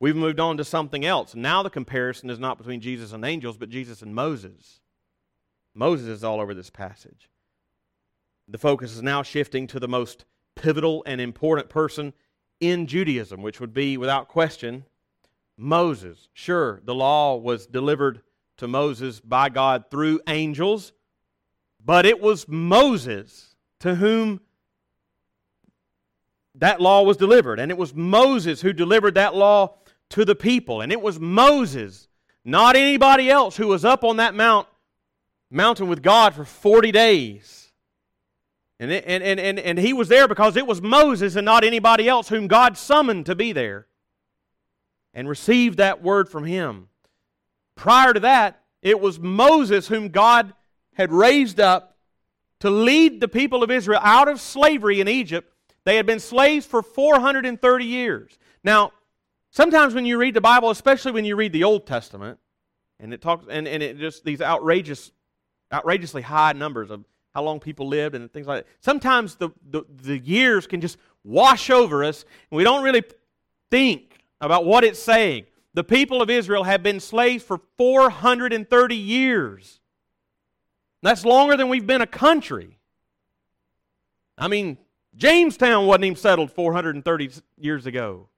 we've 0.00 0.16
moved 0.16 0.40
on 0.40 0.56
to 0.56 0.64
something 0.64 1.04
else. 1.04 1.34
Now 1.34 1.62
the 1.62 1.68
comparison 1.70 2.30
is 2.30 2.38
not 2.38 2.56
between 2.56 2.80
Jesus 2.80 3.12
and 3.12 3.24
angels, 3.24 3.58
but 3.58 3.68
Jesus 3.68 4.00
and 4.00 4.14
Moses. 4.14 4.80
Moses 5.74 6.08
is 6.08 6.24
all 6.24 6.40
over 6.40 6.54
this 6.54 6.70
passage. 6.70 7.28
the 8.48 8.58
focus 8.58 8.94
is 8.94 9.02
now 9.02 9.22
shifting 9.22 9.66
to 9.66 9.80
the 9.80 9.88
most 9.88 10.24
pivotal 10.56 11.02
and 11.06 11.20
important 11.20 11.68
person 11.68 12.12
in 12.62 12.86
Judaism, 12.86 13.42
which 13.42 13.60
would 13.60 13.74
be, 13.74 13.96
without 13.96 14.28
question, 14.28 14.84
Moses. 15.56 16.28
Sure, 16.32 16.80
the 16.84 16.94
law 16.94 17.36
was 17.36 17.66
delivered 17.66 18.22
to 18.58 18.68
Moses 18.68 19.20
by 19.20 19.48
God 19.48 19.90
through 19.90 20.20
angels, 20.28 20.92
but 21.84 22.06
it 22.06 22.20
was 22.20 22.46
Moses 22.46 23.56
to 23.80 23.96
whom 23.96 24.40
that 26.54 26.80
law 26.80 27.02
was 27.02 27.16
delivered. 27.16 27.58
And 27.58 27.72
it 27.72 27.78
was 27.78 27.94
Moses 27.94 28.60
who 28.60 28.72
delivered 28.72 29.14
that 29.14 29.34
law 29.34 29.74
to 30.10 30.24
the 30.24 30.36
people. 30.36 30.80
And 30.80 30.92
it 30.92 31.00
was 31.00 31.18
Moses, 31.18 32.06
not 32.44 32.76
anybody 32.76 33.28
else, 33.28 33.56
who 33.56 33.66
was 33.66 33.84
up 33.84 34.04
on 34.04 34.18
that 34.18 34.34
mount, 34.34 34.68
mountain 35.50 35.88
with 35.88 36.02
God 36.02 36.34
for 36.34 36.44
40 36.44 36.92
days. 36.92 37.61
And, 38.80 38.90
it, 38.90 39.04
and, 39.06 39.22
and, 39.22 39.38
and, 39.38 39.58
and 39.58 39.78
he 39.78 39.92
was 39.92 40.08
there 40.08 40.26
because 40.26 40.56
it 40.56 40.66
was 40.66 40.82
Moses 40.82 41.36
and 41.36 41.44
not 41.44 41.64
anybody 41.64 42.08
else 42.08 42.28
whom 42.28 42.48
God 42.48 42.76
summoned 42.76 43.26
to 43.26 43.34
be 43.34 43.52
there 43.52 43.86
and 45.14 45.28
received 45.28 45.78
that 45.78 46.02
word 46.02 46.28
from 46.28 46.44
him. 46.44 46.88
Prior 47.76 48.12
to 48.12 48.20
that, 48.20 48.62
it 48.80 49.00
was 49.00 49.20
Moses 49.20 49.88
whom 49.88 50.08
God 50.08 50.52
had 50.94 51.12
raised 51.12 51.60
up 51.60 51.96
to 52.60 52.70
lead 52.70 53.20
the 53.20 53.28
people 53.28 53.62
of 53.62 53.70
Israel 53.70 54.00
out 54.02 54.28
of 54.28 54.40
slavery 54.40 55.00
in 55.00 55.08
Egypt 55.08 55.52
they 55.84 55.96
had 55.96 56.06
been 56.06 56.20
slaves 56.20 56.64
for 56.66 56.82
430 56.82 57.84
years. 57.84 58.38
Now, 58.62 58.92
sometimes 59.50 59.94
when 59.94 60.06
you 60.06 60.18
read 60.18 60.34
the 60.34 60.40
Bible, 60.40 60.70
especially 60.70 61.12
when 61.12 61.24
you 61.24 61.36
read 61.36 61.52
the 61.52 61.64
Old 61.64 61.86
Testament, 61.86 62.38
and 63.00 63.12
it 63.12 63.20
talks 63.20 63.46
and, 63.50 63.66
and 63.66 63.82
it 63.82 63.98
just 63.98 64.24
these 64.24 64.40
outrageous 64.40 65.10
outrageously 65.72 66.22
high 66.22 66.52
numbers 66.52 66.90
of 66.90 67.04
how 67.34 67.42
long 67.42 67.60
people 67.60 67.88
lived 67.88 68.14
and 68.14 68.30
things 68.32 68.46
like 68.46 68.64
that. 68.64 68.72
Sometimes 68.80 69.36
the, 69.36 69.50
the, 69.70 69.84
the 70.02 70.18
years 70.18 70.66
can 70.66 70.80
just 70.80 70.98
wash 71.24 71.70
over 71.70 72.04
us, 72.04 72.24
and 72.50 72.56
we 72.56 72.64
don't 72.64 72.82
really 72.82 73.02
think 73.70 74.18
about 74.40 74.64
what 74.64 74.84
it's 74.84 75.00
saying. 75.00 75.46
The 75.74 75.84
people 75.84 76.20
of 76.20 76.28
Israel 76.28 76.64
have 76.64 76.82
been 76.82 77.00
slaves 77.00 77.42
for 77.42 77.60
430 77.78 78.94
years. 78.94 79.80
That's 81.02 81.24
longer 81.24 81.56
than 81.56 81.68
we've 81.68 81.86
been 81.86 82.02
a 82.02 82.06
country. 82.06 82.78
I 84.36 84.48
mean, 84.48 84.76
Jamestown 85.16 85.86
wasn't 85.86 86.04
even 86.04 86.16
settled 86.16 86.50
430 86.52 87.30
years 87.58 87.86
ago. 87.86 88.28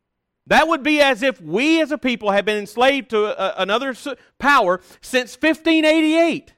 That 0.46 0.68
would 0.68 0.82
be 0.82 1.00
as 1.00 1.22
if 1.22 1.40
we 1.40 1.80
as 1.80 1.90
a 1.90 1.98
people 1.98 2.30
had 2.30 2.44
been 2.44 2.58
enslaved 2.58 3.10
to 3.10 3.24
a, 3.24 3.62
another 3.62 3.94
power 4.38 4.80
since 5.00 5.34
1588. 5.34 6.53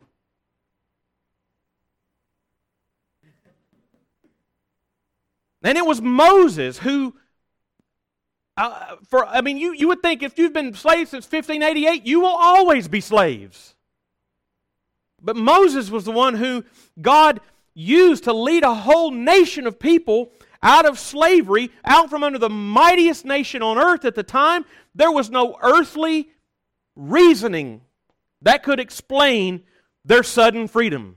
And 5.67 5.77
it 5.77 5.85
was 5.85 6.01
Moses 6.01 6.79
who, 6.79 7.17
uh, 8.57 8.95
for 9.09 9.27
I 9.27 9.41
mean, 9.41 9.59
you, 9.59 9.73
you 9.73 9.89
would 9.89 10.01
think 10.01 10.23
if 10.23 10.39
you've 10.39 10.53
been 10.53 10.73
slaves 10.75 11.11
since 11.11 11.25
1588, 11.25 12.07
you 12.07 12.21
will 12.21 12.29
always 12.29 12.87
be 12.87 13.01
slaves. 13.01 13.75
But 15.21 15.35
Moses 15.35 15.91
was 15.91 16.05
the 16.05 16.13
one 16.13 16.35
who 16.35 16.65
God 17.03 17.41
used 17.75 18.23
to 18.25 18.33
lead 18.33 18.63
a 18.63 18.75
whole 18.75 19.11
nation 19.11 19.67
of 19.67 19.81
people 19.81 20.31
out 20.63 20.87
of 20.87 21.01
slavery, 21.01 21.73
out 21.85 22.11
from 22.11 22.23
under 22.23 22.39
the 22.39 22.49
mightiest 22.49 23.25
nation 23.25 23.61
on 23.61 23.77
earth 23.77 24.05
at 24.05 24.15
the 24.15 24.23
time. 24.23 24.65
There 24.95 25.11
was 25.11 25.31
no 25.31 25.59
earthly 25.61 26.31
reasoning 26.95 27.81
that 28.41 28.63
could 28.63 28.79
explain 28.79 29.65
their 30.05 30.23
sudden 30.23 30.69
freedom. 30.69 31.17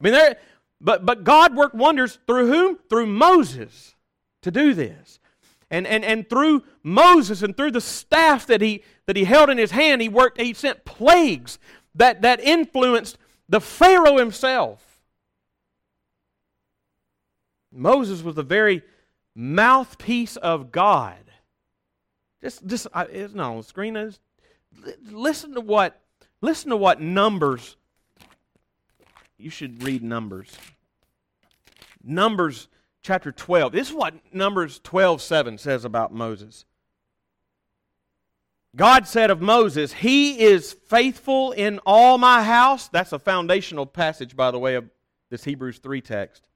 I 0.00 0.04
mean, 0.04 0.12
there, 0.12 0.38
but, 0.80 1.04
but 1.04 1.24
God 1.24 1.54
worked 1.54 1.74
wonders 1.74 2.18
through 2.26 2.48
whom? 2.48 2.78
Through 2.88 3.06
Moses 3.06 3.94
to 4.42 4.50
do 4.50 4.74
this. 4.74 5.18
And, 5.70 5.86
and, 5.86 6.04
and 6.04 6.28
through 6.28 6.64
Moses 6.82 7.42
and 7.42 7.56
through 7.56 7.70
the 7.70 7.80
staff 7.80 8.46
that 8.46 8.60
he, 8.60 8.82
that 9.06 9.16
he 9.16 9.24
held 9.24 9.50
in 9.50 9.58
his 9.58 9.70
hand, 9.70 10.02
he 10.02 10.08
worked, 10.08 10.40
he 10.40 10.52
sent 10.54 10.84
plagues 10.84 11.58
that, 11.94 12.22
that 12.22 12.40
influenced 12.40 13.18
the 13.48 13.60
Pharaoh 13.60 14.16
himself. 14.16 14.84
Moses 17.72 18.22
was 18.22 18.34
the 18.34 18.42
very 18.42 18.82
mouthpiece 19.34 20.36
of 20.36 20.72
God. 20.72 21.18
Just, 22.42 22.66
just 22.66 22.86
it's 22.94 23.34
not 23.34 23.50
on 23.50 23.56
the 23.58 23.62
screen. 23.62 24.12
Listen 25.08 25.54
to 25.54 25.60
what, 25.60 26.00
listen 26.40 26.70
to 26.70 26.76
what 26.76 27.00
Numbers. 27.00 27.76
You 29.40 29.50
should 29.50 29.82
read 29.82 30.02
Numbers. 30.02 30.50
Numbers 32.04 32.68
chapter 33.02 33.32
12. 33.32 33.72
This 33.72 33.88
is 33.88 33.94
what 33.94 34.14
Numbers 34.34 34.80
12 34.84 35.22
7 35.22 35.56
says 35.56 35.84
about 35.84 36.12
Moses. 36.12 36.66
God 38.76 39.08
said 39.08 39.30
of 39.30 39.40
Moses, 39.40 39.92
He 39.94 40.40
is 40.40 40.72
faithful 40.72 41.52
in 41.52 41.80
all 41.86 42.18
my 42.18 42.42
house. 42.42 42.88
That's 42.88 43.12
a 43.12 43.18
foundational 43.18 43.86
passage, 43.86 44.36
by 44.36 44.50
the 44.50 44.58
way, 44.58 44.74
of 44.74 44.88
this 45.30 45.44
Hebrews 45.44 45.78
3 45.78 46.02
text. 46.02 46.46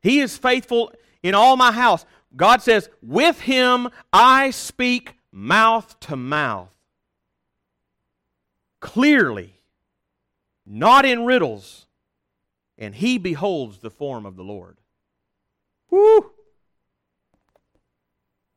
He 0.00 0.20
is 0.20 0.38
faithful 0.38 0.92
in 1.22 1.34
all 1.34 1.56
my 1.56 1.72
house. 1.72 2.06
God 2.36 2.62
says, 2.62 2.88
With 3.02 3.40
him 3.40 3.88
I 4.12 4.50
speak 4.50 5.16
mouth 5.32 5.98
to 6.00 6.16
mouth. 6.16 6.68
Clearly, 8.78 9.54
not 10.64 11.04
in 11.04 11.26
riddles, 11.26 11.86
and 12.80 12.94
he 12.94 13.18
beholds 13.18 13.78
the 13.78 13.90
form 13.90 14.26
of 14.26 14.34
the 14.36 14.42
Lord. 14.42 14.78
Woo! 15.90 16.32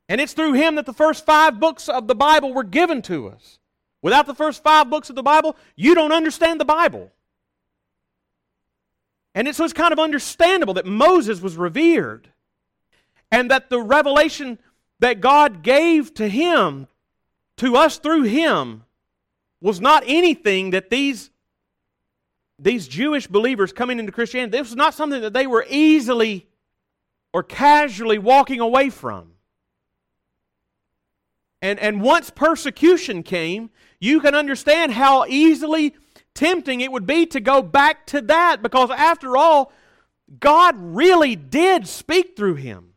And 0.09 0.19
it's 0.19 0.33
through 0.33 0.53
him 0.53 0.75
that 0.75 0.85
the 0.85 0.93
first 0.93 1.25
five 1.25 1.59
books 1.59 1.89
of 1.89 2.07
the 2.07 2.15
Bible 2.15 2.53
were 2.53 2.63
given 2.63 3.01
to 3.03 3.27
us. 3.27 3.59
Without 4.01 4.25
the 4.25 4.35
first 4.35 4.63
five 4.63 4.89
books 4.89 5.09
of 5.09 5.15
the 5.15 5.23
Bible, 5.23 5.55
you 5.75 5.93
don't 5.95 6.11
understand 6.11 6.59
the 6.59 6.65
Bible. 6.65 7.11
And 9.35 9.47
it's, 9.47 9.57
so 9.57 9.63
it's 9.63 9.73
kind 9.73 9.93
of 9.93 9.99
understandable 9.99 10.73
that 10.75 10.85
Moses 10.85 11.41
was 11.41 11.57
revered 11.57 12.29
and 13.31 13.49
that 13.49 13.69
the 13.69 13.81
revelation 13.81 14.59
that 14.99 15.21
God 15.21 15.63
gave 15.63 16.13
to 16.15 16.27
him, 16.27 16.87
to 17.57 17.75
us 17.75 17.97
through 17.97 18.23
him, 18.23 18.83
was 19.59 19.81
not 19.81 20.03
anything 20.05 20.71
that 20.71 20.89
these, 20.89 21.31
these 22.63 22.87
Jewish 22.87 23.27
believers 23.27 23.73
coming 23.73 23.99
into 23.99 24.11
Christianity, 24.11 24.57
this 24.57 24.69
was 24.69 24.75
not 24.75 24.93
something 24.93 25.21
that 25.21 25.33
they 25.33 25.47
were 25.47 25.65
easily 25.69 26.47
or 27.33 27.43
casually 27.43 28.17
walking 28.17 28.59
away 28.59 28.89
from. 28.89 29.31
And, 31.61 31.79
and 31.79 32.01
once 32.01 32.29
persecution 32.29 33.23
came, 33.23 33.69
you 33.99 34.19
can 34.19 34.35
understand 34.35 34.93
how 34.93 35.25
easily 35.27 35.95
tempting 36.33 36.81
it 36.81 36.91
would 36.91 37.05
be 37.05 37.25
to 37.27 37.39
go 37.39 37.61
back 37.61 38.05
to 38.07 38.21
that 38.21 38.61
because, 38.61 38.89
after 38.91 39.37
all, 39.37 39.71
God 40.39 40.75
really 40.77 41.35
did 41.35 41.87
speak 41.87 42.35
through 42.35 42.55
him. 42.55 42.93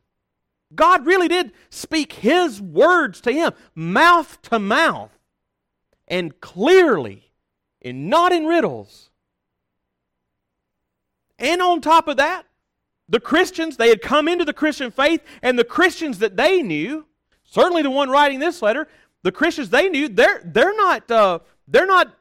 God 0.74 1.06
really 1.06 1.28
did 1.28 1.52
speak 1.70 2.12
his 2.12 2.60
words 2.60 3.20
to 3.22 3.32
him, 3.32 3.52
mouth 3.74 4.40
to 4.42 4.58
mouth, 4.58 5.16
and 6.08 6.40
clearly, 6.40 7.32
and 7.82 8.10
not 8.10 8.32
in 8.32 8.46
riddles. 8.46 9.10
And 11.38 11.60
on 11.60 11.80
top 11.80 12.08
of 12.08 12.16
that, 12.16 12.46
the 13.08 13.20
Christians, 13.20 13.76
they 13.76 13.88
had 13.88 14.02
come 14.02 14.26
into 14.28 14.44
the 14.44 14.52
Christian 14.52 14.90
faith, 14.90 15.22
and 15.42 15.58
the 15.58 15.64
Christians 15.64 16.18
that 16.18 16.36
they 16.36 16.62
knew, 16.62 17.06
certainly 17.44 17.82
the 17.82 17.90
one 17.90 18.10
writing 18.10 18.40
this 18.40 18.62
letter, 18.62 18.88
the 19.22 19.32
Christians 19.32 19.70
they 19.70 19.88
knew, 19.88 20.08
they're, 20.08 20.40
they're, 20.44 20.76
not, 20.76 21.10
uh, 21.10 21.38
they're 21.68 21.86
not 21.86 22.16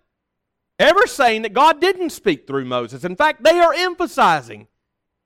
ever 0.77 1.07
saying 1.07 1.43
that 1.43 1.53
God 1.53 1.81
didn't 1.81 2.11
speak 2.11 2.45
through 2.45 2.65
Moses. 2.65 3.03
In 3.03 3.15
fact, 3.15 3.43
they 3.43 3.59
are 3.59 3.73
emphasizing 3.73 4.67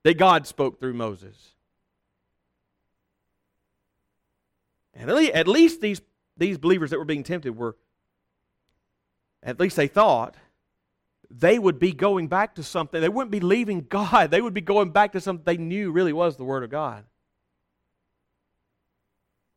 that 0.03 0.17
God 0.17 0.47
spoke 0.47 0.79
through 0.79 0.93
Moses. 0.93 1.35
And 4.93 5.09
at 5.09 5.47
least 5.47 5.81
these, 5.81 6.01
these 6.37 6.57
believers 6.57 6.89
that 6.89 6.99
were 6.99 7.05
being 7.05 7.23
tempted 7.23 7.55
were, 7.55 7.75
at 9.41 9.59
least 9.59 9.75
they 9.75 9.87
thought, 9.87 10.35
they 11.31 11.59
would 11.59 11.79
be 11.79 11.91
going 11.91 12.27
back 12.27 12.55
to 12.55 12.63
something. 12.63 12.99
They 12.99 13.09
wouldn't 13.09 13.31
be 13.31 13.39
leaving 13.39 13.81
God. 13.81 14.31
They 14.31 14.41
would 14.41 14.53
be 14.53 14.61
going 14.61 14.91
back 14.91 15.11
to 15.13 15.21
something 15.21 15.43
they 15.45 15.57
knew 15.57 15.91
really 15.91 16.13
was 16.13 16.37
the 16.37 16.43
Word 16.43 16.63
of 16.63 16.69
God. 16.69 17.05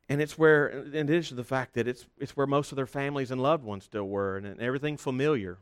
And 0.08 0.20
it's 0.20 0.36
where, 0.36 0.68
in 0.68 1.08
addition 1.08 1.36
to 1.36 1.42
the 1.42 1.48
fact 1.48 1.74
that 1.74 1.88
it's, 1.88 2.04
it's 2.18 2.36
where 2.36 2.46
most 2.46 2.72
of 2.72 2.76
their 2.76 2.86
families 2.86 3.30
and 3.30 3.42
loved 3.42 3.64
ones 3.64 3.84
still 3.84 4.06
were, 4.06 4.36
and 4.36 4.60
everything 4.60 4.98
familiar. 4.98 5.58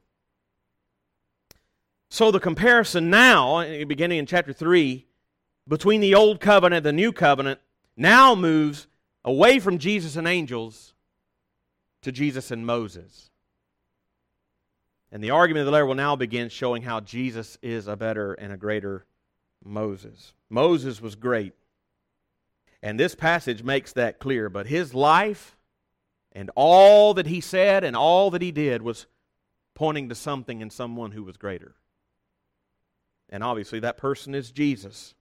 So 2.08 2.32
the 2.32 2.40
comparison 2.40 3.10
now, 3.10 3.62
beginning 3.84 4.18
in 4.18 4.26
chapter 4.26 4.52
3, 4.52 5.06
between 5.68 6.00
the 6.00 6.16
old 6.16 6.40
covenant 6.40 6.78
and 6.78 6.86
the 6.86 7.00
new 7.00 7.12
covenant 7.12 7.60
now 7.96 8.34
moves 8.34 8.88
away 9.24 9.60
from 9.60 9.78
Jesus 9.78 10.16
and 10.16 10.26
angels 10.26 10.94
to 12.02 12.10
Jesus 12.10 12.50
and 12.50 12.66
Moses. 12.66 13.29
And 15.12 15.22
the 15.22 15.30
argument 15.30 15.62
of 15.62 15.66
the 15.66 15.72
letter 15.72 15.86
will 15.86 15.94
now 15.94 16.14
begin 16.16 16.48
showing 16.48 16.82
how 16.82 17.00
Jesus 17.00 17.58
is 17.62 17.88
a 17.88 17.96
better 17.96 18.34
and 18.34 18.52
a 18.52 18.56
greater 18.56 19.04
Moses. 19.64 20.34
Moses 20.48 21.00
was 21.00 21.16
great. 21.16 21.54
And 22.82 22.98
this 22.98 23.14
passage 23.14 23.62
makes 23.62 23.92
that 23.94 24.18
clear. 24.18 24.48
But 24.48 24.66
his 24.66 24.94
life 24.94 25.56
and 26.32 26.50
all 26.54 27.14
that 27.14 27.26
he 27.26 27.40
said 27.40 27.84
and 27.84 27.96
all 27.96 28.30
that 28.30 28.42
he 28.42 28.52
did 28.52 28.82
was 28.82 29.06
pointing 29.74 30.08
to 30.08 30.14
something 30.14 30.62
and 30.62 30.72
someone 30.72 31.12
who 31.12 31.24
was 31.24 31.36
greater. 31.36 31.74
And 33.28 33.44
obviously, 33.44 33.80
that 33.80 33.96
person 33.96 34.34
is 34.34 34.50
Jesus. 34.50 35.14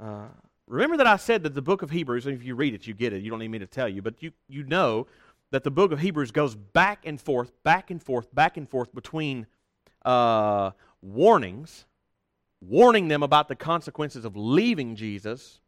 Uh, 0.00 0.28
remember 0.66 0.96
that 0.98 1.06
I 1.06 1.16
said 1.16 1.42
that 1.42 1.54
the 1.54 1.62
book 1.62 1.82
of 1.82 1.90
Hebrews, 1.90 2.26
if 2.26 2.44
you 2.44 2.54
read 2.54 2.74
it, 2.74 2.86
you 2.86 2.94
get 2.94 3.12
it. 3.12 3.22
You 3.22 3.30
don't 3.30 3.38
need 3.38 3.48
me 3.48 3.58
to 3.58 3.66
tell 3.66 3.88
you. 3.88 4.02
But 4.02 4.22
you, 4.22 4.32
you 4.48 4.64
know 4.64 5.06
that 5.50 5.64
the 5.64 5.70
book 5.70 5.92
of 5.92 6.00
Hebrews 6.00 6.30
goes 6.30 6.54
back 6.54 7.04
and 7.04 7.20
forth, 7.20 7.52
back 7.62 7.90
and 7.90 8.02
forth, 8.02 8.32
back 8.34 8.56
and 8.56 8.68
forth 8.68 8.94
between 8.94 9.46
uh, 10.04 10.70
warnings, 11.02 11.84
warning 12.60 13.08
them 13.08 13.22
about 13.22 13.48
the 13.48 13.56
consequences 13.56 14.24
of 14.24 14.36
leaving 14.36 14.96
Jesus. 14.96 15.60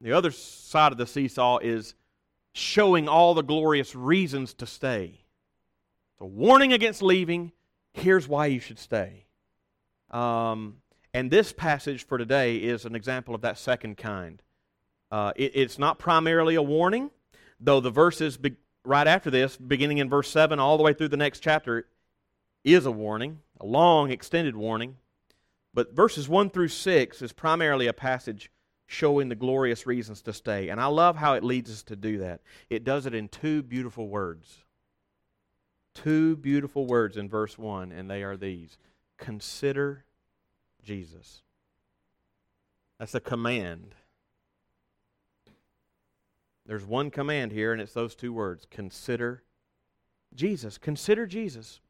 The 0.00 0.12
other 0.12 0.30
side 0.30 0.92
of 0.92 0.98
the 0.98 1.06
seesaw 1.06 1.58
is 1.58 1.94
showing 2.52 3.08
all 3.08 3.34
the 3.34 3.42
glorious 3.42 3.94
reasons 3.94 4.54
to 4.54 4.66
stay. 4.66 5.24
So, 6.18 6.26
warning 6.26 6.72
against 6.72 7.02
leaving, 7.02 7.52
here's 7.92 8.26
why 8.26 8.46
you 8.46 8.60
should 8.60 8.78
stay. 8.78 9.26
Um, 10.10 10.78
and 11.12 11.30
this 11.30 11.52
passage 11.52 12.06
for 12.06 12.18
today 12.18 12.56
is 12.56 12.84
an 12.84 12.94
example 12.94 13.34
of 13.34 13.42
that 13.42 13.58
second 13.58 13.96
kind. 13.96 14.42
Uh, 15.10 15.32
it, 15.36 15.52
it's 15.54 15.78
not 15.78 15.98
primarily 15.98 16.54
a 16.54 16.62
warning, 16.62 17.10
though 17.60 17.80
the 17.80 17.90
verses 17.90 18.36
be, 18.36 18.56
right 18.88 19.06
after 19.06 19.30
this, 19.30 19.56
beginning 19.56 19.98
in 19.98 20.08
verse 20.08 20.30
7 20.30 20.58
all 20.58 20.76
the 20.76 20.82
way 20.82 20.94
through 20.94 21.08
the 21.08 21.16
next 21.16 21.40
chapter, 21.40 21.86
is 22.64 22.86
a 22.86 22.90
warning, 22.90 23.40
a 23.60 23.66
long, 23.66 24.10
extended 24.10 24.56
warning. 24.56 24.96
But 25.74 25.94
verses 25.94 26.28
1 26.28 26.50
through 26.50 26.68
6 26.68 27.22
is 27.22 27.32
primarily 27.32 27.86
a 27.86 27.92
passage 27.92 28.50
showing 28.86 29.28
the 29.28 29.34
glorious 29.34 29.86
reasons 29.86 30.22
to 30.22 30.32
stay. 30.32 30.70
And 30.70 30.80
I 30.80 30.86
love 30.86 31.16
how 31.16 31.34
it 31.34 31.44
leads 31.44 31.70
us 31.70 31.82
to 31.84 31.96
do 31.96 32.18
that. 32.18 32.40
It 32.70 32.84
does 32.84 33.04
it 33.04 33.14
in 33.14 33.28
two 33.28 33.62
beautiful 33.62 34.08
words. 34.08 34.64
Two 35.94 36.36
beautiful 36.36 36.86
words 36.86 37.16
in 37.16 37.28
verse 37.28 37.58
1, 37.58 37.92
and 37.92 38.10
they 38.10 38.22
are 38.22 38.36
these 38.36 38.78
Consider 39.18 40.04
Jesus. 40.82 41.42
That's 42.98 43.14
a 43.14 43.20
command. 43.20 43.94
There's 46.68 46.84
one 46.84 47.10
command 47.10 47.50
here, 47.50 47.72
and 47.72 47.80
it's 47.80 47.94
those 47.94 48.14
two 48.14 48.32
words 48.32 48.66
Consider 48.70 49.42
Jesus. 50.34 50.76
Consider 50.76 51.26
Jesus. 51.26 51.80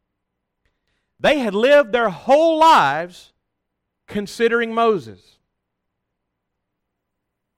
They 1.19 1.41
had 1.41 1.53
lived 1.53 1.91
their 1.91 2.11
whole 2.11 2.59
lives 2.59 3.33
considering 4.07 4.73
Moses. 4.73 5.39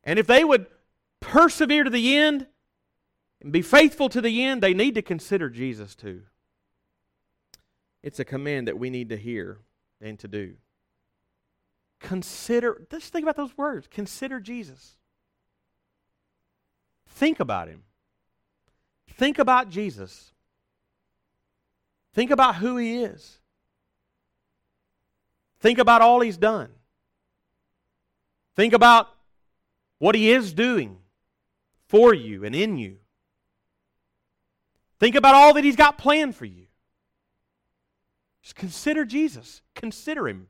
And 0.03 0.19
if 0.19 0.27
they 0.27 0.43
would 0.43 0.65
persevere 1.21 1.85
to 1.85 1.91
the 1.91 2.17
end 2.17 2.47
and 3.43 3.53
be 3.53 3.61
faithful 3.61 4.09
to 4.09 4.23
the 4.23 4.43
end, 4.43 4.63
they 4.63 4.73
need 4.73 4.95
to 4.95 5.03
consider 5.03 5.51
Jesus 5.51 5.95
too. 5.95 6.23
It's 8.03 8.19
a 8.19 8.25
command 8.25 8.67
that 8.67 8.79
we 8.79 8.89
need 8.89 9.11
to 9.11 9.19
hear 9.19 9.59
and 10.01 10.19
to 10.21 10.27
do. 10.27 10.55
Consider, 12.01 12.87
just 12.91 13.13
think 13.13 13.25
about 13.25 13.37
those 13.37 13.59
words. 13.59 13.87
Consider 13.91 14.41
Jesus. 14.41 14.97
Think 17.11 17.41
about 17.41 17.69
him. 17.69 17.83
Think 19.15 19.39
about 19.39 19.69
Jesus. 19.69 20.33
Think 22.13 22.31
about 22.31 22.57
who 22.57 22.77
he 22.77 23.03
is. 23.03 23.39
Think 25.61 25.79
about 25.79 26.01
all 26.01 26.21
he's 26.21 26.39
done. 26.39 26.71
Think 28.57 28.73
about 28.73 29.09
what 29.99 30.15
he 30.15 30.31
is 30.31 30.53
doing 30.53 30.97
for 31.87 32.15
you 32.15 32.45
and 32.45 32.55
in 32.55 32.79
you. 32.79 32.97
Think 34.99 35.15
about 35.15 35.35
all 35.35 35.55
that 35.55 35.65
he's 35.65 35.77
got 35.77 35.99
planned 35.99 36.35
for 36.35 36.45
you. 36.45 36.67
Just 38.43 38.55
consider 38.55 39.05
Jesus. 39.05 39.63
Consider 39.75 40.29
him. 40.29 40.49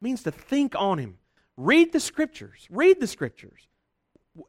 It 0.00 0.04
means 0.04 0.22
to 0.22 0.30
think 0.30 0.74
on 0.76 0.98
him. 0.98 1.18
Read 1.56 1.92
the 1.92 2.00
scriptures. 2.00 2.66
Read 2.70 3.00
the 3.00 3.06
scriptures. 3.06 3.68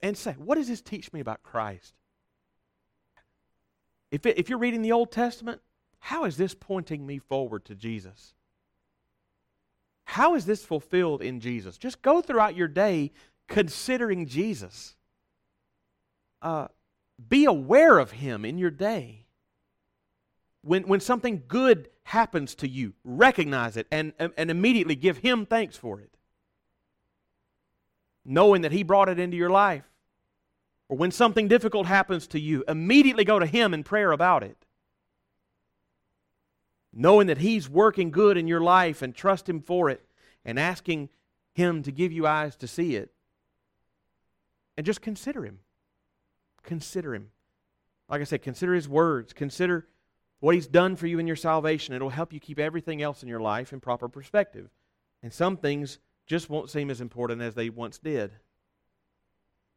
And 0.01 0.17
say, 0.17 0.33
what 0.33 0.55
does 0.55 0.67
this 0.67 0.81
teach 0.81 1.11
me 1.11 1.19
about 1.19 1.43
Christ? 1.43 1.93
If, 4.11 4.25
it, 4.25 4.37
if 4.37 4.49
you're 4.49 4.59
reading 4.59 4.81
the 4.81 4.91
Old 4.91 5.11
Testament, 5.11 5.61
how 5.99 6.25
is 6.25 6.37
this 6.37 6.53
pointing 6.53 7.05
me 7.05 7.19
forward 7.19 7.65
to 7.65 7.75
Jesus? 7.75 8.33
How 10.05 10.35
is 10.35 10.45
this 10.45 10.65
fulfilled 10.65 11.21
in 11.21 11.39
Jesus? 11.39 11.77
Just 11.77 12.01
go 12.01 12.21
throughout 12.21 12.55
your 12.55 12.67
day 12.67 13.11
considering 13.47 14.27
Jesus. 14.27 14.95
Uh, 16.41 16.67
be 17.29 17.45
aware 17.45 17.97
of 17.97 18.11
Him 18.11 18.43
in 18.43 18.57
your 18.57 18.71
day. 18.71 19.25
When, 20.63 20.83
when 20.83 20.99
something 20.99 21.43
good 21.47 21.89
happens 22.03 22.55
to 22.55 22.67
you, 22.67 22.93
recognize 23.03 23.77
it 23.77 23.87
and, 23.91 24.13
and 24.19 24.51
immediately 24.51 24.95
give 24.95 25.17
Him 25.17 25.45
thanks 25.45 25.77
for 25.77 25.99
it. 26.01 26.11
Knowing 28.25 28.61
that 28.61 28.71
He 28.71 28.83
brought 28.83 29.09
it 29.09 29.19
into 29.19 29.37
your 29.37 29.49
life. 29.49 29.83
Or 30.89 30.97
when 30.97 31.11
something 31.11 31.47
difficult 31.47 31.87
happens 31.87 32.27
to 32.27 32.39
you, 32.39 32.63
immediately 32.67 33.23
go 33.23 33.39
to 33.39 33.45
Him 33.45 33.73
in 33.73 33.83
prayer 33.83 34.11
about 34.11 34.43
it. 34.43 34.57
Knowing 36.93 37.27
that 37.27 37.37
He's 37.37 37.69
working 37.69 38.11
good 38.11 38.37
in 38.37 38.47
your 38.47 38.59
life 38.59 39.01
and 39.01 39.15
trust 39.15 39.47
Him 39.47 39.61
for 39.61 39.89
it 39.89 40.05
and 40.43 40.59
asking 40.59 41.09
Him 41.53 41.81
to 41.83 41.91
give 41.91 42.11
you 42.11 42.27
eyes 42.27 42.55
to 42.57 42.67
see 42.67 42.95
it. 42.95 43.13
And 44.75 44.85
just 44.85 45.01
consider 45.01 45.45
Him. 45.45 45.59
Consider 46.63 47.15
Him. 47.15 47.31
Like 48.09 48.19
I 48.19 48.25
said, 48.25 48.41
consider 48.41 48.73
His 48.73 48.89
words. 48.89 49.31
Consider 49.31 49.87
what 50.41 50.55
He's 50.55 50.67
done 50.67 50.97
for 50.97 51.07
you 51.07 51.19
in 51.19 51.27
your 51.27 51.35
salvation. 51.37 51.95
It'll 51.95 52.09
help 52.09 52.33
you 52.33 52.39
keep 52.41 52.59
everything 52.59 53.01
else 53.01 53.23
in 53.23 53.29
your 53.29 53.39
life 53.39 53.71
in 53.71 53.79
proper 53.79 54.09
perspective. 54.09 54.69
And 55.23 55.31
some 55.31 55.55
things 55.55 55.99
just 56.31 56.49
won't 56.49 56.69
seem 56.69 56.89
as 56.89 57.01
important 57.01 57.41
as 57.41 57.55
they 57.55 57.69
once 57.69 57.97
did. 57.97 58.31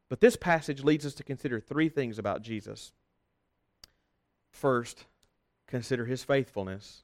But 0.07 0.21
this 0.21 0.37
passage 0.37 0.85
leads 0.85 1.05
us 1.05 1.13
to 1.15 1.23
consider 1.23 1.59
three 1.59 1.89
things 1.89 2.17
about 2.17 2.43
Jesus. 2.43 2.93
First, 4.51 5.03
consider 5.67 6.05
his 6.05 6.23
faithfulness. 6.23 7.03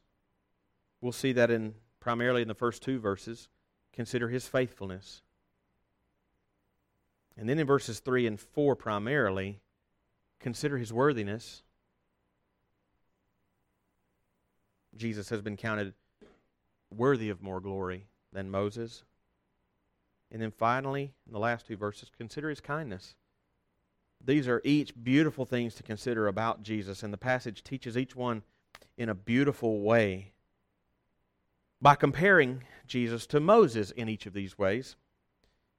We'll 1.02 1.12
see 1.12 1.34
that 1.34 1.52
in 1.52 1.76
primarily 2.00 2.42
in 2.42 2.48
the 2.48 2.54
first 2.54 2.82
two 2.82 2.98
verses. 2.98 3.50
Consider 3.92 4.30
his 4.30 4.48
faithfulness. 4.48 5.22
And 7.36 7.50
then 7.50 7.60
in 7.60 7.68
verses 7.68 8.00
3 8.00 8.28
and 8.28 8.40
4, 8.40 8.78
primarily, 8.78 9.60
consider 10.40 10.78
his 10.78 10.94
worthiness. 10.94 11.62
Jesus 14.96 15.28
has 15.28 15.42
been 15.42 15.58
counted 15.58 15.94
worthy 16.90 17.30
of 17.30 17.42
more 17.42 17.60
glory 17.60 18.06
than 18.32 18.50
Moses. 18.50 19.04
And 20.32 20.42
then 20.42 20.52
finally, 20.52 21.14
in 21.28 21.34
the 21.34 21.40
last 21.40 21.68
two 21.68 21.76
verses, 21.76 22.10
consider 22.16 22.50
his 22.50 22.62
kindness. 22.62 23.16
These 24.24 24.48
are 24.48 24.62
each 24.64 24.94
beautiful 25.04 25.46
things 25.46 25.76
to 25.76 25.84
consider 25.84 26.28
about 26.28 26.64
Jesus, 26.64 27.04
and 27.04 27.12
the 27.12 27.18
passage 27.18 27.64
teaches 27.64 27.98
each 27.98 28.16
one 28.16 28.44
in 28.98 29.10
a 29.10 29.16
beautiful 29.16 29.82
way 29.82 30.32
by 31.82 31.96
comparing 31.96 32.64
Jesus 32.88 33.26
to 33.28 33.40
Moses 33.40 33.92
in 33.92 34.08
each 34.08 34.26
of 34.26 34.34
these 34.34 34.58
ways 34.58 34.96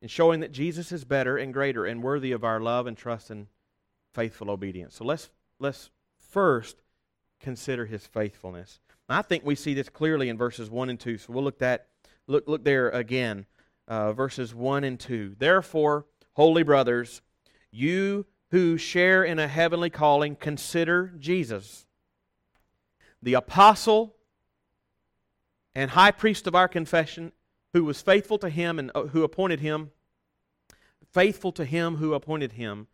and 0.00 0.10
showing 0.10 0.40
that 0.40 0.50
Jesus 0.50 0.90
is 0.90 1.04
better 1.04 1.36
and 1.36 1.54
greater 1.54 1.86
and 1.86 2.02
worthy 2.02 2.32
of 2.32 2.42
our 2.42 2.60
love 2.60 2.86
and 2.88 2.96
trust 2.96 3.30
and 3.30 3.46
faithful 4.12 4.50
obedience. 4.50 4.96
So 4.96 5.04
let's, 5.04 5.30
let's 5.60 5.90
first 6.30 6.82
consider 7.38 7.86
his 7.86 8.06
faithfulness. 8.06 8.80
I 9.08 9.22
think 9.22 9.44
we 9.44 9.54
see 9.54 9.74
this 9.74 9.88
clearly 9.88 10.28
in 10.28 10.38
verses 10.38 10.70
1 10.70 10.88
and 10.88 10.98
2. 10.98 11.18
So 11.18 11.32
we'll 11.32 11.44
look 11.44 11.58
that 11.58 11.86
look 12.26 12.48
look 12.48 12.64
there 12.64 12.88
again. 12.90 13.46
Uh, 13.92 14.11
verses 14.11 14.55
1 14.55 14.85
and 14.85 14.98
2. 14.98 15.37
Therefore, 15.38 16.07
holy 16.33 16.62
brothers, 16.62 17.20
you 17.70 18.24
who 18.50 18.78
share 18.78 19.22
in 19.22 19.38
a 19.38 19.46
heavenly 19.46 19.90
calling, 19.90 20.35
consider 20.35 21.12
Jesus, 21.18 21.85
the 23.20 23.35
apostle 23.35 24.16
and 25.74 25.90
high 25.90 26.11
priest 26.11 26.46
of 26.46 26.55
our 26.55 26.68
confession, 26.68 27.33
who 27.74 27.85
was 27.85 28.00
faithful 28.00 28.38
to 28.38 28.48
him 28.48 28.78
and 28.78 28.90
uh, 28.94 29.02
who 29.09 29.24
appointed 29.24 29.61
him, 29.61 29.90
faithful 31.12 31.52
to 31.52 31.66
him 31.66 31.96
who 31.96 32.14
appointed 32.14 32.52
him, 32.52 32.87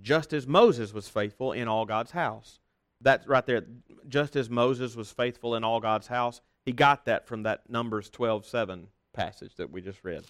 just 0.00 0.32
as 0.32 0.46
Moses 0.46 0.94
was 0.94 1.08
faithful 1.08 1.50
in 1.50 1.66
all 1.66 1.84
God's 1.84 2.12
house. 2.12 2.60
That's 3.00 3.26
right 3.26 3.44
there. 3.44 3.64
Just 4.06 4.36
as 4.36 4.48
Moses 4.48 4.94
was 4.94 5.10
faithful 5.10 5.56
in 5.56 5.64
all 5.64 5.80
God's 5.80 6.06
house. 6.06 6.40
He 6.64 6.70
got 6.70 7.06
that 7.06 7.26
from 7.26 7.42
that 7.42 7.68
Numbers 7.68 8.08
12 8.08 8.46
7 8.46 8.86
passage 9.12 9.56
that 9.56 9.72
we 9.72 9.80
just 9.80 10.04
read. 10.04 10.24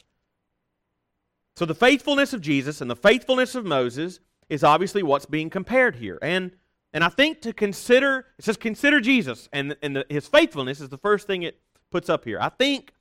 So 1.57 1.64
the 1.64 1.75
faithfulness 1.75 2.33
of 2.33 2.40
Jesus 2.40 2.81
and 2.81 2.90
the 2.90 2.97
faithfulness 2.97 3.55
of 3.55 3.64
Moses 3.64 4.21
is 4.49 4.64
obviously 4.64 5.03
what's 5.03 5.27
being 5.27 5.51
compared 5.51 5.97
here. 5.97 6.19
And 6.21 6.53
and 6.93 7.03
I 7.03 7.09
think 7.09 7.40
to 7.40 7.53
consider, 7.53 8.27
it 8.38 8.45
says 8.45 8.57
consider 8.57 9.01
Jesus, 9.01 9.49
and, 9.53 9.77
and 9.83 9.97
the, 9.97 10.07
his 10.09 10.29
faithfulness 10.29 10.81
is 10.81 10.90
the 10.90 10.97
first 10.97 11.27
thing 11.27 11.43
it 11.43 11.61
puts 11.90 12.09
up 12.09 12.25
here. 12.25 12.38
I 12.40 12.51
think 12.51 12.93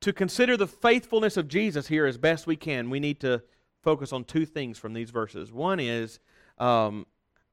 to 0.00 0.14
consider 0.14 0.56
the 0.56 0.66
faithfulness 0.66 1.36
of 1.36 1.46
Jesus 1.46 1.88
here 1.88 2.06
as 2.06 2.16
best 2.16 2.46
we 2.46 2.56
can, 2.56 2.88
we 2.88 3.00
need 3.00 3.20
to 3.20 3.42
focus 3.82 4.14
on 4.14 4.24
two 4.24 4.46
things 4.46 4.78
from 4.78 4.94
these 4.94 5.10
verses. 5.10 5.52
One 5.52 5.78
is 5.78 6.20
um, 6.56 7.06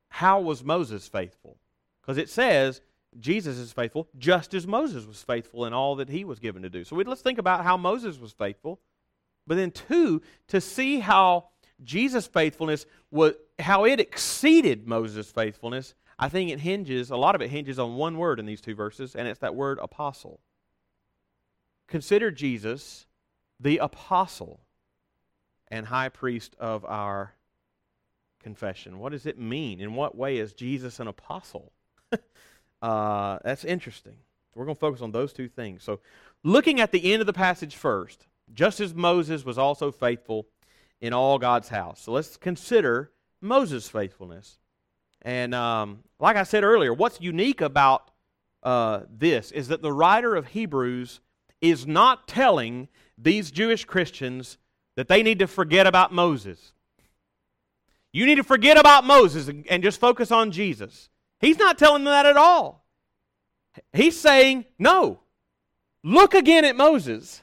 how 0.08 0.40
was 0.40 0.64
Moses 0.64 1.10
faithful? 1.10 1.58
Because 2.02 2.18
it 2.18 2.30
says 2.30 2.80
Jesus 3.20 3.58
is 3.58 3.74
faithful 3.74 4.08
just 4.18 4.54
as 4.54 4.66
Moses 4.66 5.06
was 5.06 5.24
faithful 5.24 5.66
in 5.66 5.74
all 5.74 5.98
that 5.98 6.08
he 6.08 6.24
was 6.24 6.40
given 6.40 6.62
to 6.62 6.70
do. 6.70 6.86
So 6.86 6.96
we, 6.96 7.04
let's 7.04 7.22
think 7.22 7.38
about 7.38 7.66
how 7.66 7.76
Moses 7.76 8.18
was 8.18 8.32
faithful. 8.32 8.80
But 9.48 9.56
then, 9.56 9.72
two, 9.72 10.22
to 10.48 10.60
see 10.60 11.00
how 11.00 11.50
Jesus' 11.84 12.28
faithfulness 12.28 12.86
was, 13.12 13.34
how 13.60 13.86
it 13.86 14.00
exceeded 14.00 14.88
Moses' 14.88 15.32
faithfulness, 15.32 15.94
I 16.18 16.30
think 16.30 16.50
it 16.50 16.62
hinges, 16.62 17.10
a 17.10 17.18
lot 17.18 17.36
of 17.36 17.42
it 17.42 17.50
hinges 17.50 17.78
on 17.78 17.96
one 17.96 18.18
word 18.18 18.40
in 18.40 18.46
these 18.46 18.62
two 18.62 18.76
verses, 18.76 19.16
and 19.16 19.28
it's 19.28 19.40
that 19.40 19.56
word 19.56 19.80
apostle. 19.82 20.40
Consider 21.88 22.32
Jesus 22.32 23.06
the 23.60 23.78
apostle 23.78 24.62
and 25.70 25.86
high 25.88 26.10
priest 26.10 26.56
of 26.60 26.86
our 26.86 27.34
confession. 28.40 29.00
What 29.00 29.12
does 29.12 29.26
it 29.26 29.38
mean? 29.38 29.80
In 29.80 29.94
what 29.94 30.16
way 30.16 30.38
is 30.38 30.54
Jesus 30.54 31.00
an 31.00 31.08
apostle? 31.08 31.72
uh, 32.82 33.40
that's 33.44 33.66
interesting. 33.66 34.16
We're 34.56 34.66
going 34.66 34.76
to 34.76 34.80
focus 34.80 35.02
on 35.02 35.12
those 35.12 35.34
two 35.34 35.50
things. 35.50 35.84
So, 35.84 36.00
looking 36.44 36.80
at 36.80 36.92
the 36.92 37.12
end 37.12 37.22
of 37.22 37.28
the 37.28 37.34
passage 37.34 37.76
first, 37.76 38.26
just 38.54 38.80
as 38.80 38.94
Moses 38.94 39.46
was 39.46 39.58
also 39.58 39.92
faithful 39.92 40.48
in 41.02 41.14
all 41.14 41.38
God's 41.38 41.70
house. 41.70 42.02
So, 42.02 42.12
let's 42.12 42.38
consider 42.38 43.12
Moses' 43.42 43.90
faithfulness. 43.90 44.60
And 45.22 45.56
um, 45.56 46.04
like 46.20 46.36
I 46.36 46.44
said 46.44 46.64
earlier, 46.64 46.94
what's 46.94 47.20
unique 47.20 47.62
about 47.62 48.12
uh, 48.64 49.02
this 49.10 49.52
is 49.52 49.68
that 49.70 49.82
the 49.82 49.92
writer 49.92 50.36
of 50.36 50.48
Hebrews 50.48 51.20
is 51.62 51.88
not 51.88 52.28
telling 52.28 52.88
these 53.18 53.52
Jewish 53.52 53.86
Christians 53.86 54.58
that 54.96 55.08
they 55.08 55.24
need 55.24 55.40
to 55.40 55.48
forget 55.48 55.88
about 55.88 56.14
Moses. 56.14 56.74
You 58.12 58.26
need 58.26 58.36
to 58.36 58.44
forget 58.44 58.78
about 58.78 59.04
Moses 59.04 59.48
and, 59.48 59.66
and 59.68 59.84
just 59.84 60.00
focus 60.00 60.32
on 60.32 60.52
Jesus. 60.52 61.10
He's 61.40 61.58
not 61.60 61.78
telling 61.78 62.04
them 62.04 62.12
that 62.12 62.26
at 62.26 62.38
all. 62.38 62.86
He's 63.94 64.20
saying, 64.20 64.66
no, 64.80 65.20
look 66.04 66.34
again 66.34 66.66
at 66.66 66.78
Moses. 66.78 67.42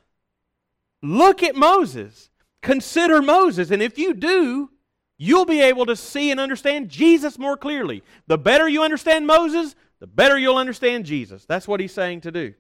Look 1.03 1.43
at 1.43 1.57
Moses. 1.57 2.31
Consider 2.63 3.21
Moses. 3.21 3.71
And 3.71 3.83
if 3.83 3.99
you 3.99 4.15
do, 4.15 4.71
you'll 5.19 5.45
be 5.45 5.61
able 5.61 5.87
to 5.87 5.97
see 5.97 6.31
and 6.31 6.41
understand 6.41 6.89
Jesus 6.89 7.39
more 7.39 7.57
clearly. 7.57 8.03
The 8.29 8.39
better 8.39 8.69
you 8.69 8.83
understand 8.83 9.27
Moses, 9.27 9.75
the 9.99 10.07
better 10.07 10.39
you'll 10.39 10.57
understand 10.57 11.05
Jesus. 11.05 11.45
That's 11.45 11.69
what 11.69 11.81
he's 11.81 11.93
saying 11.93 12.23
to 12.23 12.33
do. 12.33 12.55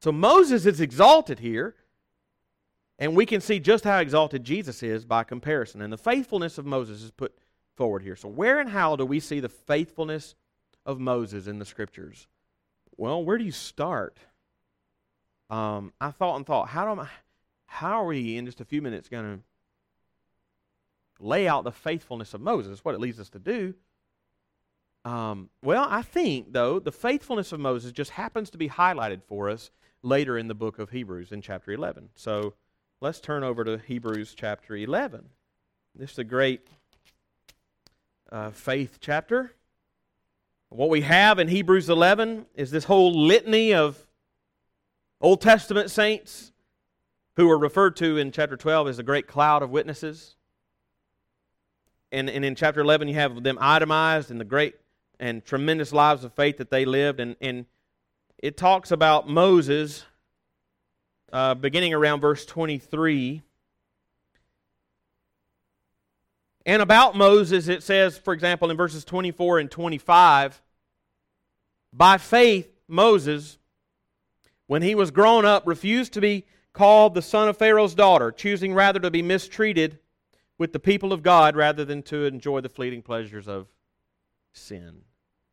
So 0.00 0.12
Moses 0.12 0.64
is 0.64 0.80
exalted 0.80 1.38
here, 1.38 1.74
and 2.98 3.14
we 3.14 3.26
can 3.26 3.40
see 3.40 3.60
just 3.60 3.84
how 3.84 3.98
exalted 3.98 4.44
Jesus 4.44 4.82
is 4.82 5.04
by 5.04 5.24
comparison. 5.24 5.82
And 5.82 5.92
the 5.92 5.98
faithfulness 5.98 6.56
of 6.58 6.66
Moses 6.66 7.02
is 7.02 7.10
put 7.10 7.34
forward 7.76 8.02
here. 8.02 8.16
So, 8.16 8.28
where 8.28 8.60
and 8.60 8.68
how 8.68 8.96
do 8.96 9.04
we 9.04 9.20
see 9.20 9.40
the 9.40 9.48
faithfulness 9.48 10.34
of 10.86 11.00
Moses 11.00 11.46
in 11.46 11.58
the 11.58 11.64
scriptures? 11.64 12.26
Well, 12.96 13.24
where 13.24 13.38
do 13.38 13.44
you 13.44 13.52
start? 13.52 14.18
Um, 15.48 15.92
I 16.00 16.10
thought 16.10 16.36
and 16.36 16.46
thought, 16.46 16.68
how 16.68 16.94
do 16.94 17.00
I, 17.00 17.08
how 17.72 18.02
are 18.02 18.06
we 18.06 18.36
in 18.36 18.46
just 18.46 18.60
a 18.60 18.64
few 18.64 18.82
minutes 18.82 19.08
going 19.08 19.38
to 19.38 21.24
lay 21.24 21.46
out 21.46 21.62
the 21.62 21.70
faithfulness 21.70 22.34
of 22.34 22.40
Moses? 22.40 22.84
What 22.84 22.96
it 22.96 23.00
leads 23.00 23.20
us 23.20 23.30
to 23.30 23.38
do. 23.38 23.74
Um, 25.04 25.50
well, 25.62 25.86
I 25.88 26.02
think 26.02 26.52
though 26.52 26.80
the 26.80 26.90
faithfulness 26.90 27.52
of 27.52 27.60
Moses 27.60 27.92
just 27.92 28.10
happens 28.10 28.50
to 28.50 28.58
be 28.58 28.68
highlighted 28.68 29.22
for 29.22 29.48
us 29.48 29.70
later 30.02 30.36
in 30.36 30.48
the 30.48 30.54
book 30.54 30.80
of 30.80 30.90
Hebrews 30.90 31.30
in 31.30 31.42
chapter 31.42 31.70
11. 31.70 32.10
So 32.16 32.54
let's 33.00 33.20
turn 33.20 33.44
over 33.44 33.62
to 33.62 33.78
Hebrews 33.78 34.34
chapter 34.36 34.76
11. 34.76 35.26
This 35.94 36.10
is 36.12 36.18
a 36.18 36.24
great 36.24 36.66
uh, 38.32 38.50
faith 38.50 38.98
chapter. 39.00 39.52
What 40.70 40.90
we 40.90 41.02
have 41.02 41.38
in 41.38 41.46
Hebrews 41.46 41.88
11 41.88 42.46
is 42.56 42.72
this 42.72 42.84
whole 42.84 43.12
litany 43.12 43.72
of 43.72 44.06
Old 45.20 45.40
Testament 45.40 45.90
saints 45.90 46.49
who 47.36 47.50
are 47.50 47.58
referred 47.58 47.96
to 47.96 48.16
in 48.16 48.32
chapter 48.32 48.56
12 48.56 48.88
as 48.88 48.98
a 48.98 49.02
great 49.02 49.26
cloud 49.26 49.62
of 49.62 49.70
witnesses. 49.70 50.36
And, 52.12 52.28
and 52.28 52.44
in 52.44 52.54
chapter 52.54 52.80
11, 52.80 53.08
you 53.08 53.14
have 53.14 53.42
them 53.42 53.58
itemized 53.60 54.30
and 54.30 54.40
the 54.40 54.44
great 54.44 54.74
and 55.18 55.44
tremendous 55.44 55.92
lives 55.92 56.24
of 56.24 56.32
faith 56.34 56.58
that 56.58 56.70
they 56.70 56.84
lived. 56.84 57.20
And, 57.20 57.36
and 57.40 57.66
it 58.38 58.56
talks 58.56 58.90
about 58.90 59.28
Moses 59.28 60.04
uh, 61.32 61.54
beginning 61.54 61.94
around 61.94 62.20
verse 62.20 62.44
23. 62.46 63.42
And 66.66 66.82
about 66.82 67.16
Moses, 67.16 67.68
it 67.68 67.82
says, 67.82 68.18
for 68.18 68.34
example, 68.34 68.70
in 68.70 68.76
verses 68.76 69.04
24 69.04 69.60
and 69.60 69.70
25, 69.70 70.60
by 71.92 72.18
faith, 72.18 72.68
Moses, 72.86 73.58
when 74.66 74.82
he 74.82 74.94
was 74.94 75.10
grown 75.10 75.44
up, 75.44 75.66
refused 75.66 76.12
to 76.14 76.20
be 76.20 76.44
called 76.72 77.14
the 77.14 77.22
son 77.22 77.48
of 77.48 77.56
Pharaoh's 77.56 77.94
daughter, 77.94 78.30
choosing 78.30 78.74
rather 78.74 79.00
to 79.00 79.10
be 79.10 79.22
mistreated 79.22 79.98
with 80.58 80.72
the 80.72 80.78
people 80.78 81.12
of 81.12 81.22
God 81.22 81.56
rather 81.56 81.84
than 81.84 82.02
to 82.04 82.26
enjoy 82.26 82.60
the 82.60 82.68
fleeting 82.68 83.02
pleasures 83.02 83.48
of 83.48 83.66
sin. 84.52 85.02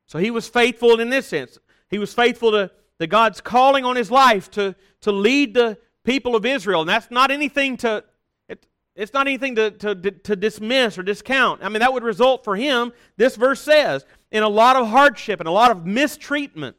So 0.06 0.20
he 0.20 0.32
was 0.32 0.48
faithful 0.48 1.00
in 1.00 1.10
this 1.10 1.28
sense. 1.28 1.58
He 1.90 1.98
was 1.98 2.14
faithful 2.14 2.52
to, 2.52 2.72
to 3.00 3.08
God's 3.08 3.42
calling 3.42 3.86
on 3.86 3.96
his 3.96 4.12
life 4.12 4.52
to, 4.52 4.76
to 5.02 5.12
lead 5.12 5.54
the 5.54 5.78
people 6.04 6.36
of 6.36 6.46
Israel. 6.46 6.82
And 6.82 6.90
that's 6.90 7.12
not 7.12 7.32
anything 7.32 7.78
to 7.78 8.04
it, 8.50 8.66
it's 8.96 9.14
not 9.14 9.28
anything 9.28 9.56
to, 9.56 9.72
to, 9.72 9.96
to 9.96 10.36
dismiss 10.36 10.98
or 10.98 11.04
discount. 11.04 11.64
I 11.64 11.70
mean, 11.70 11.80
that 11.80 11.94
would 11.94 12.04
result 12.04 12.44
for 12.44 12.56
him, 12.56 12.92
this 13.16 13.36
verse 13.36 13.62
says, 13.62 14.06
in 14.32 14.44
a 14.44 14.50
lot 14.50 14.76
of 14.76 14.88
hardship 14.88 15.40
and 15.40 15.48
a 15.48 15.52
lot 15.52 15.72
of 15.72 15.86
mistreatment, 15.86 16.76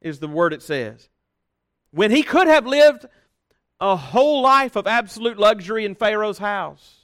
is 0.00 0.18
the 0.18 0.28
word 0.28 0.52
it 0.52 0.62
says. 0.62 1.08
When 1.92 2.10
he 2.10 2.22
could 2.22 2.46
have 2.46 2.66
lived 2.66 3.06
a 3.80 3.96
whole 3.96 4.42
life 4.42 4.76
of 4.76 4.86
absolute 4.86 5.38
luxury 5.38 5.84
in 5.84 5.94
Pharaoh's 5.94 6.38
house. 6.38 7.00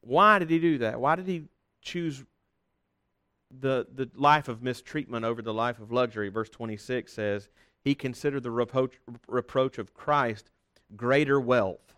Why 0.00 0.38
did 0.38 0.50
he 0.50 0.58
do 0.58 0.78
that? 0.78 1.00
Why 1.00 1.16
did 1.16 1.26
he 1.26 1.44
choose 1.82 2.24
the, 3.60 3.86
the 3.94 4.10
life 4.14 4.48
of 4.48 4.62
mistreatment 4.62 5.24
over 5.24 5.42
the 5.42 5.54
life 5.54 5.78
of 5.78 5.92
luxury. 5.92 6.28
Verse 6.28 6.48
26 6.48 7.12
says, 7.12 7.48
He 7.82 7.94
considered 7.94 8.42
the 8.42 8.50
reproach, 8.50 8.94
reproach 9.28 9.78
of 9.78 9.94
Christ 9.94 10.50
greater 10.96 11.40
wealth 11.40 11.94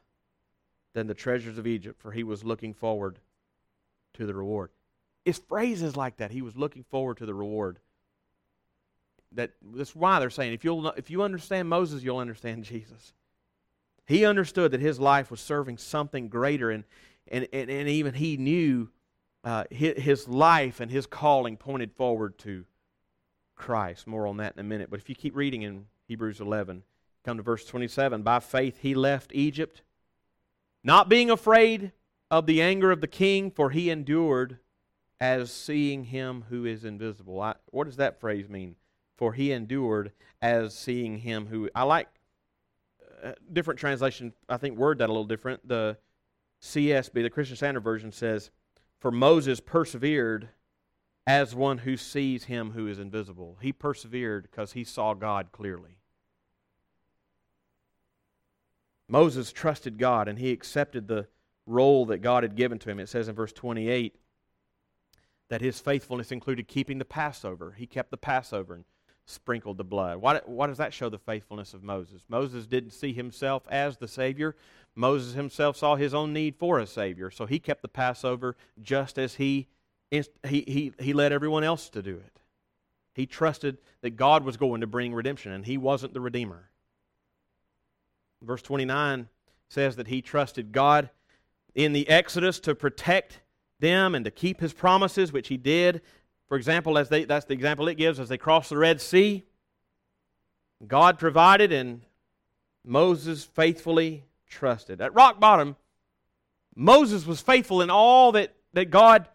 than 0.95 1.07
the 1.07 1.15
treasures 1.15 1.59
of 1.59 1.67
Egypt, 1.67 2.01
for 2.01 2.13
he 2.13 2.23
was 2.23 2.45
looking 2.45 2.75
forward 2.75 3.19
to 4.15 4.27
the 4.27 4.35
reward. 4.35 4.71
It's 5.25 5.39
phrases 5.39 5.97
like 5.97 6.17
that. 6.19 6.31
He 6.31 6.43
was 6.43 6.57
looking 6.57 6.85
forward 6.85 7.19
to 7.19 7.27
the 7.27 7.35
reward. 7.35 7.79
That, 9.33 9.53
that's 9.75 9.95
why 9.95 10.21
they're 10.21 10.31
saying 10.31 10.55
if, 10.55 10.65
you'll, 10.65 10.89
if 10.91 11.11
you 11.11 11.23
understand 11.23 11.69
Moses, 11.69 12.03
you'll 12.03 12.19
understand 12.19 12.65
Jesus. 12.65 13.13
He 14.07 14.25
understood 14.25 14.71
that 14.71 14.81
his 14.81 14.99
life 14.99 15.31
was 15.31 15.41
serving 15.41 15.77
something 15.77 16.29
greater, 16.29 16.71
and, 16.71 16.85
and, 17.31 17.47
and, 17.53 17.71
and 17.71 17.89
even 17.89 18.15
he 18.15 18.39
knew 18.39 18.89
uh, 19.45 19.65
his 19.71 20.27
life 20.27 20.81
and 20.81 20.91
his 20.91 21.07
calling 21.07 21.57
pointed 21.57 21.93
forward 21.93 22.39
to 22.39 22.65
Christ. 23.55 24.07
More 24.07 24.27
on 24.27 24.39
that 24.39 24.55
in 24.55 24.61
a 24.61 24.65
minute. 24.65 24.91
But 24.91 25.01
if 25.01 25.09
you 25.09 25.15
keep 25.15 25.37
reading 25.37 25.63
in 25.63 25.87
Hebrews 26.07 26.41
11, 26.41 26.83
come 27.25 27.37
to 27.37 27.43
verse 27.43 27.67
27. 27.67 28.23
By 28.23 28.41
faith 28.41 28.79
he 28.81 28.95
left 28.95 29.31
Egypt, 29.35 29.83
not 30.83 31.09
being 31.09 31.31
afraid 31.31 31.93
of 32.31 32.47
the 32.47 32.63
anger 32.63 32.91
of 32.91 33.01
the 33.01 33.07
king, 33.07 33.51
for 33.51 33.71
he 33.71 33.91
endured 33.91 34.59
as 35.21 35.51
seeing 35.51 36.05
him 36.05 36.45
who 36.49 36.65
is 36.65 36.85
invisible. 36.85 37.41
I, 37.41 37.57
what 37.67 37.85
does 37.85 37.97
that 37.97 38.21
phrase 38.21 38.49
mean? 38.49 38.77
For 39.19 39.35
he 39.35 39.53
endured 39.53 40.13
as 40.41 40.75
seeing 40.75 41.19
him 41.19 41.47
who. 41.47 41.69
I 41.75 41.83
like 41.83 42.09
uh, 43.23 43.33
different 43.53 43.79
translation. 43.79 44.33
I 44.49 44.57
think 44.57 44.79
word 44.79 44.99
that 44.99 45.11
a 45.11 45.13
little 45.13 45.25
different. 45.27 45.69
The 45.69 45.99
CSB, 46.63 47.13
the 47.13 47.29
Christian 47.29 47.57
Standard 47.57 47.83
Version, 47.83 48.13
says 48.13 48.51
for 48.99 49.11
Moses 49.11 49.61
persevered 49.61 50.49
as 51.27 51.55
one 51.55 51.79
who 51.79 51.97
sees 51.97 52.45
him 52.45 52.71
who 52.71 52.87
is 52.87 52.99
invisible. 52.99 53.59
He 53.61 53.73
persevered 53.73 54.49
because 54.51 54.73
he 54.73 54.85
saw 54.85 55.15
God 55.15 55.53
clearly. 55.53 55.99
Moses 59.09 59.53
trusted 59.53 59.99
God 59.99 60.29
and 60.29 60.39
he 60.39 60.53
accepted 60.53 61.07
the 61.07 61.29
role 61.67 62.07
that 62.07 62.19
God 62.19 62.45
had 62.45 62.57
given 62.57 62.79
to 62.81 62.91
him. 62.91 62.99
It 62.99 63.09
says 63.09 63.29
in 63.29 63.35
verse 63.35 63.53
28 63.53 64.17
that 65.49 65.61
his 65.61 65.81
faithfulness 65.81 66.33
included 66.33 66.69
keeping 66.69 66.99
the 66.99 67.05
Passover. 67.05 67.75
He 67.77 67.87
kept 67.87 68.11
the 68.11 68.17
Passover 68.17 68.75
and 68.75 68.85
sprinkled 69.29 69.77
the 69.77 69.85
blood. 69.85 70.19
Why, 70.19 70.41
why 70.47 70.67
does 70.67 70.79
that 70.79 70.95
show 70.95 71.09
the 71.11 71.19
faithfulness 71.19 71.75
of 71.75 71.83
Moses? 71.83 72.23
Moses 72.29 72.67
didn't 72.67 72.93
see 72.93 73.13
himself 73.13 73.63
as 73.71 73.99
the 73.99 74.09
Savior, 74.09 74.57
Moses 74.95 75.35
himself 75.35 75.77
saw 75.77 75.95
his 75.95 76.13
own 76.13 76.33
need 76.33 76.57
for 76.57 76.81
a 76.81 76.87
Savior, 76.87 77.31
so 77.31 77.47
he 77.47 77.59
kept 77.59 77.83
the 77.83 77.89
Passover 77.89 78.57
just 78.83 79.19
as 79.19 79.35
he, 79.35 79.69
he, 80.11 80.25
he, 80.43 80.93
he 80.99 81.13
led 81.13 81.33
everyone 81.33 81.63
else 81.63 81.89
to 81.91 82.03
do 82.03 82.17
it. 82.17 82.41
He 83.15 83.27
trusted 83.27 83.79
that 84.01 84.17
God 84.17 84.45
was 84.45 84.57
going 84.57 84.81
to 84.81 84.87
bring 84.87 85.15
redemption, 85.15 85.53
and 85.53 85.65
he 85.65 85.77
wasn't 85.77 86.15
the 86.15 86.21
Redeemer. 86.21 86.71
Verse 88.43 88.63
29 88.63 89.29
says 89.69 89.97
that 89.97 90.09
he 90.09 90.23
trusted 90.23 90.73
God 90.73 91.11
in 91.75 91.93
the 91.93 92.09
Exodus 92.09 92.59
to 92.61 92.75
protect 92.75 93.41
them 93.81 94.15
and 94.15 94.25
to 94.25 94.31
keep 94.31 94.61
his 94.61 94.73
promises, 94.73 95.33
which 95.33 95.49
he 95.49 95.57
did. 95.57 96.01
For 96.49 96.57
example, 96.57 96.97
as 96.97 97.09
they, 97.09 97.25
that's 97.25 97.45
the 97.45 97.55
example 97.55 97.89
it 97.89 97.97
gives 97.97 98.19
as 98.19 98.29
they 98.29 98.39
crossed 98.39 98.71
the 98.71 98.79
Red 98.79 99.01
Sea. 99.01 99.45
God 100.87 101.19
provided 101.19 101.73
and 101.73 102.03
Moses 102.85 103.45
faithfully 103.45 104.25
trusted. 104.49 105.01
At 105.01 105.15
rock 105.15 105.39
bottom, 105.41 105.77
Moses 106.75 107.27
was 107.27 107.41
faithful 107.41 107.83
in 107.83 107.91
all 107.91 108.33
that, 108.33 108.55
that 108.73 108.91
God 108.91 109.29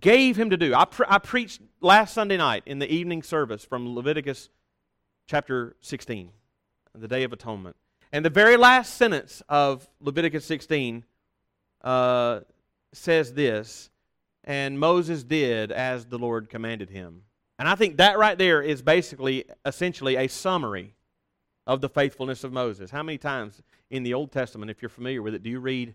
gave 0.00 0.36
him 0.36 0.50
to 0.50 0.56
do. 0.56 0.74
I, 0.74 0.86
pre- 0.86 1.06
I 1.08 1.18
preached 1.18 1.60
last 1.80 2.14
Sunday 2.14 2.36
night 2.36 2.64
in 2.66 2.78
the 2.78 2.92
evening 2.92 3.22
service 3.22 3.64
from 3.64 3.94
Leviticus 3.94 4.48
chapter 5.26 5.76
16, 5.80 6.30
the 6.94 7.08
Day 7.08 7.22
of 7.22 7.32
Atonement. 7.32 7.76
And 8.12 8.24
the 8.24 8.30
very 8.30 8.56
last 8.56 8.94
sentence 8.94 9.42
of 9.48 9.88
Leviticus 10.00 10.44
16 10.46 11.04
uh, 11.82 12.40
says 12.92 13.34
this 13.34 13.90
And 14.44 14.78
Moses 14.78 15.24
did 15.24 15.72
as 15.72 16.06
the 16.06 16.18
Lord 16.18 16.50
commanded 16.50 16.90
him. 16.90 17.22
And 17.58 17.68
I 17.68 17.74
think 17.74 17.96
that 17.96 18.18
right 18.18 18.36
there 18.36 18.60
is 18.60 18.82
basically, 18.82 19.44
essentially, 19.64 20.16
a 20.16 20.28
summary 20.28 20.94
of 21.66 21.80
the 21.80 21.88
faithfulness 21.88 22.44
of 22.44 22.52
Moses. 22.52 22.90
How 22.90 23.02
many 23.02 23.16
times 23.16 23.62
in 23.90 24.02
the 24.02 24.12
Old 24.12 24.32
Testament, 24.32 24.70
if 24.70 24.82
you're 24.82 24.88
familiar 24.88 25.22
with 25.22 25.34
it, 25.34 25.42
do 25.42 25.50
you 25.50 25.60
read 25.60 25.94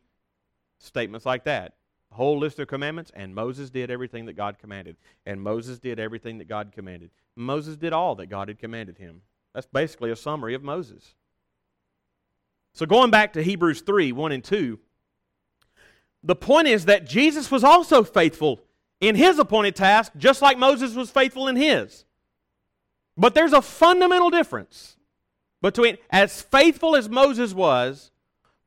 statements 0.80 1.26
like 1.26 1.44
that? 1.44 1.76
A 2.12 2.16
whole 2.16 2.40
list 2.40 2.60
of 2.60 2.68
commandments, 2.68 3.12
and 3.14 3.36
Moses 3.36 3.70
did 3.70 3.92
everything 3.92 4.26
that 4.26 4.34
God 4.34 4.58
commanded. 4.58 4.96
And 5.28 5.42
Moses 5.42 5.78
did 5.78 6.00
everything 6.00 6.40
that 6.40 6.48
God 6.48 6.72
commanded. 6.72 7.12
Moses 7.36 7.78
did 7.78 7.94
all 7.94 8.16
that 8.16 8.28
God 8.28 8.48
had 8.48 8.58
commanded 8.58 8.98
him. 8.98 9.22
That's 9.54 9.68
basically 9.68 10.10
a 10.10 10.16
summary 10.16 10.56
of 10.56 10.64
Moses. 10.64 11.14
So 12.74 12.86
going 12.86 13.12
back 13.12 13.34
to 13.34 13.44
Hebrews 13.44 13.82
3 13.82 14.12
1 14.12 14.32
and 14.32 14.44
2, 14.44 14.80
the 16.24 16.36
point 16.36 16.68
is 16.68 16.86
that 16.86 17.08
Jesus 17.08 17.50
was 17.50 17.64
also 17.64 18.04
faithful 18.04 18.60
in 19.00 19.16
his 19.16 19.40
appointed 19.40 19.76
task, 19.76 20.12
just 20.18 20.42
like 20.42 20.58
Moses 20.58 20.96
was 20.96 21.10
faithful 21.10 21.48
in 21.48 21.56
his. 21.56 22.06
But 23.16 23.34
there's 23.34 23.54
a 23.54 23.62
fundamental 23.62 24.30
difference 24.30 24.98
between, 25.62 25.98
as 26.10 26.42
faithful 26.42 26.96
as 26.96 27.10
Moses 27.10 27.54
was, 27.54 28.12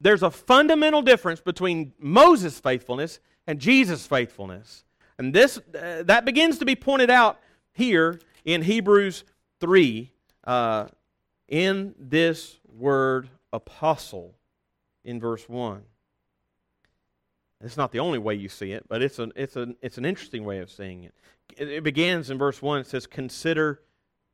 there's 0.01 0.23
a 0.23 0.31
fundamental 0.31 1.03
difference 1.03 1.41
between 1.41 1.93
Moses' 1.99 2.59
faithfulness 2.59 3.21
and 3.47 3.59
Jesus' 3.59 4.07
faithfulness. 4.07 4.85
And 5.19 5.33
this, 5.33 5.59
uh, 5.59 6.03
that 6.05 6.25
begins 6.25 6.59
to 6.59 6.65
be 6.65 6.75
pointed 6.75 7.11
out 7.11 7.39
here 7.73 8.21
in 8.45 8.63
Hebrews 8.63 9.25
3 9.61 10.11
uh, 10.45 10.87
in 11.49 11.95
this 11.99 12.59
word 12.67 13.29
apostle 13.53 14.35
in 15.05 15.21
verse 15.21 15.49
1. 15.49 15.83
It's 17.63 17.77
not 17.77 17.93
the 17.93 18.01
only 18.01 18.19
way 18.19 18.35
you 18.35 18.49
see 18.49 18.73
it, 18.73 18.85
but 18.89 19.03
it's 19.03 19.19
an, 19.19 19.33
it's 19.37 19.57
an, 19.57 19.77
it's 19.81 19.99
an 19.99 20.05
interesting 20.05 20.45
way 20.45 20.59
of 20.59 20.71
seeing 20.71 21.05
it. 21.05 21.15
It 21.57 21.85
begins 21.85 22.31
in 22.31 22.39
verse 22.39 22.61
1. 22.61 22.81
It 22.81 22.87
says, 22.87 23.07
Consider 23.07 23.81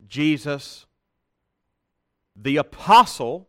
Jesus 0.06 0.86
the 2.34 2.56
apostle 2.56 3.48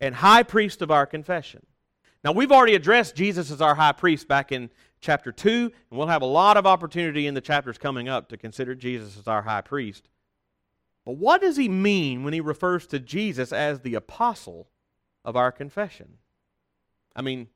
and 0.00 0.16
high 0.16 0.42
priest 0.42 0.82
of 0.82 0.90
our 0.90 1.06
confession. 1.06 1.64
Now, 2.24 2.32
we've 2.32 2.52
already 2.52 2.74
addressed 2.74 3.14
Jesus 3.14 3.50
as 3.50 3.60
our 3.60 3.74
high 3.74 3.92
priest 3.92 4.28
back 4.28 4.50
in 4.50 4.70
chapter 5.00 5.30
2, 5.30 5.70
and 5.90 5.98
we'll 5.98 6.08
have 6.08 6.22
a 6.22 6.26
lot 6.26 6.56
of 6.56 6.66
opportunity 6.66 7.26
in 7.26 7.34
the 7.34 7.40
chapters 7.40 7.78
coming 7.78 8.08
up 8.08 8.28
to 8.30 8.36
consider 8.36 8.74
Jesus 8.74 9.18
as 9.18 9.28
our 9.28 9.42
high 9.42 9.60
priest. 9.60 10.08
But 11.04 11.18
what 11.18 11.42
does 11.42 11.56
he 11.56 11.68
mean 11.68 12.24
when 12.24 12.32
he 12.32 12.40
refers 12.40 12.86
to 12.88 12.98
Jesus 12.98 13.52
as 13.52 13.80
the 13.80 13.94
apostle 13.94 14.68
of 15.24 15.36
our 15.36 15.52
confession? 15.52 16.14
I 17.14 17.22
mean, 17.22 17.48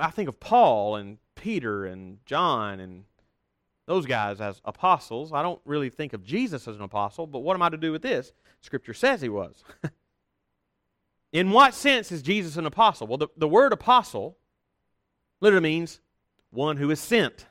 I 0.00 0.10
think 0.10 0.28
of 0.28 0.40
Paul 0.40 0.96
and 0.96 1.18
Peter 1.34 1.86
and 1.86 2.18
John 2.26 2.80
and 2.80 3.04
those 3.86 4.06
guys 4.06 4.40
as 4.40 4.60
apostles. 4.64 5.32
I 5.32 5.42
don't 5.42 5.60
really 5.64 5.90
think 5.90 6.12
of 6.12 6.24
Jesus 6.24 6.66
as 6.66 6.76
an 6.76 6.82
apostle, 6.82 7.26
but 7.26 7.40
what 7.40 7.54
am 7.54 7.62
I 7.62 7.68
to 7.68 7.76
do 7.76 7.92
with 7.92 8.02
this? 8.02 8.32
Scripture 8.60 8.94
says 8.94 9.20
he 9.20 9.28
was. 9.28 9.62
In 11.32 11.50
what 11.50 11.74
sense 11.74 12.10
is 12.10 12.22
Jesus 12.22 12.56
an 12.56 12.66
apostle? 12.66 13.06
Well, 13.06 13.18
the, 13.18 13.28
the 13.36 13.48
word 13.48 13.72
apostle 13.72 14.36
literally 15.40 15.62
means 15.62 16.00
one 16.50 16.78
who 16.78 16.90
is 16.90 17.00
sent, 17.00 17.46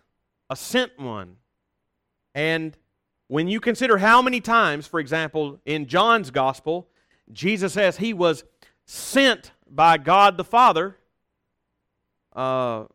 a 0.50 0.56
sent 0.56 0.98
one. 1.00 1.38
And 2.34 2.78
when 3.28 3.48
you 3.48 3.60
consider 3.60 3.98
how 3.98 4.22
many 4.22 4.42
times, 4.42 4.88
for 4.88 5.00
example, 5.00 5.60
in 5.66 5.88
John's 5.88 6.32
gospel, 6.32 6.90
Jesus 7.32 7.74
says 7.74 7.98
he 7.98 8.14
was 8.14 8.44
sent 8.86 9.52
by 9.70 9.98
God 9.98 10.38
the 10.38 10.44
Father 10.44 10.98
uh, 12.36 12.86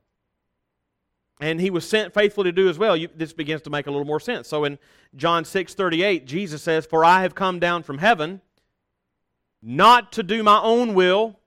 and 1.40 1.60
he 1.60 1.70
was 1.70 1.88
sent 1.88 2.12
faithfully 2.12 2.44
to 2.44 2.52
do 2.52 2.68
as 2.68 2.78
well. 2.78 2.96
You, 2.96 3.08
this 3.16 3.32
begins 3.32 3.62
to 3.62 3.70
make 3.70 3.86
a 3.86 3.90
little 3.90 4.06
more 4.06 4.20
sense. 4.20 4.46
So 4.46 4.64
in 4.64 4.78
John 5.16 5.44
6 5.44 5.74
38, 5.74 6.26
Jesus 6.26 6.62
says, 6.62 6.86
For 6.86 7.04
I 7.04 7.22
have 7.22 7.34
come 7.34 7.58
down 7.58 7.82
from 7.82 7.98
heaven 7.98 8.42
not 9.62 10.12
to 10.12 10.22
do 10.22 10.42
my 10.42 10.60
own 10.60 10.94
will, 10.94 11.38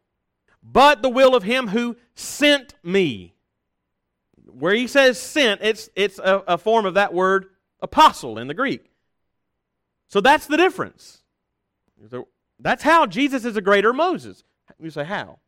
but 0.61 1.01
the 1.01 1.09
will 1.09 1.35
of 1.35 1.43
him 1.43 1.69
who 1.69 1.97
sent 2.15 2.75
me. 2.83 3.35
Where 4.45 4.73
he 4.73 4.87
says 4.87 5.19
sent, 5.19 5.61
it's, 5.61 5.89
it's 5.95 6.19
a, 6.19 6.43
a 6.47 6.57
form 6.57 6.85
of 6.85 6.93
that 6.93 7.13
word 7.13 7.47
apostle 7.81 8.37
in 8.37 8.47
the 8.47 8.53
Greek. 8.53 8.91
So 10.07 10.21
that's 10.21 10.45
the 10.45 10.57
difference. 10.57 11.23
That's 12.59 12.83
how 12.83 13.05
Jesus 13.07 13.45
is 13.45 13.57
a 13.57 13.61
greater 13.61 13.93
Moses. 13.93 14.43
You 14.79 14.91
say, 14.91 15.03
how? 15.03 15.39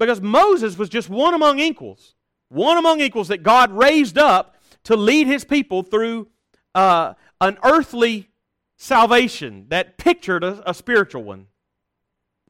Because 0.00 0.22
Moses 0.22 0.78
was 0.78 0.88
just 0.88 1.10
one 1.10 1.34
among 1.34 1.60
equals, 1.60 2.14
one 2.48 2.78
among 2.78 3.02
equals 3.02 3.28
that 3.28 3.42
God 3.42 3.70
raised 3.70 4.16
up 4.16 4.56
to 4.84 4.96
lead 4.96 5.26
his 5.26 5.44
people 5.44 5.82
through 5.82 6.26
uh, 6.74 7.12
an 7.38 7.58
earthly 7.62 8.30
salvation 8.78 9.66
that 9.68 9.98
pictured 9.98 10.42
a, 10.42 10.68
a 10.68 10.72
spiritual 10.72 11.22
one. 11.22 11.48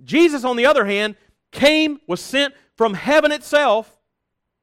Jesus, 0.05 0.45
on 0.45 0.55
the 0.55 0.65
other 0.65 0.85
hand, 0.85 1.17
came, 1.51 1.99
was 2.07 2.21
sent 2.21 2.55
from 2.77 2.95
heaven 2.95 3.33
itself 3.33 3.99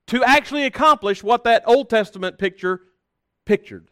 to 0.08 0.24
actually 0.24 0.64
accomplish 0.64 1.22
what 1.22 1.44
that 1.44 1.64
Old 1.68 1.90
Testament 1.90 2.38
picture 2.38 2.80
pictured. 3.46 3.92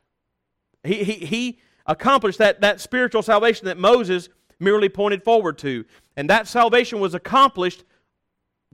He, 0.85 1.03
he, 1.03 1.13
he 1.25 1.59
accomplished 1.85 2.37
that, 2.37 2.61
that 2.61 2.79
spiritual 2.79 3.23
salvation 3.23 3.65
that 3.65 3.77
Moses 3.77 4.29
merely 4.57 4.87
pointed 4.87 5.21
forward 5.21 5.57
to. 5.57 5.83
And 6.15 6.29
that 6.29 6.47
salvation 6.47 7.01
was 7.01 7.13
accomplished 7.13 7.83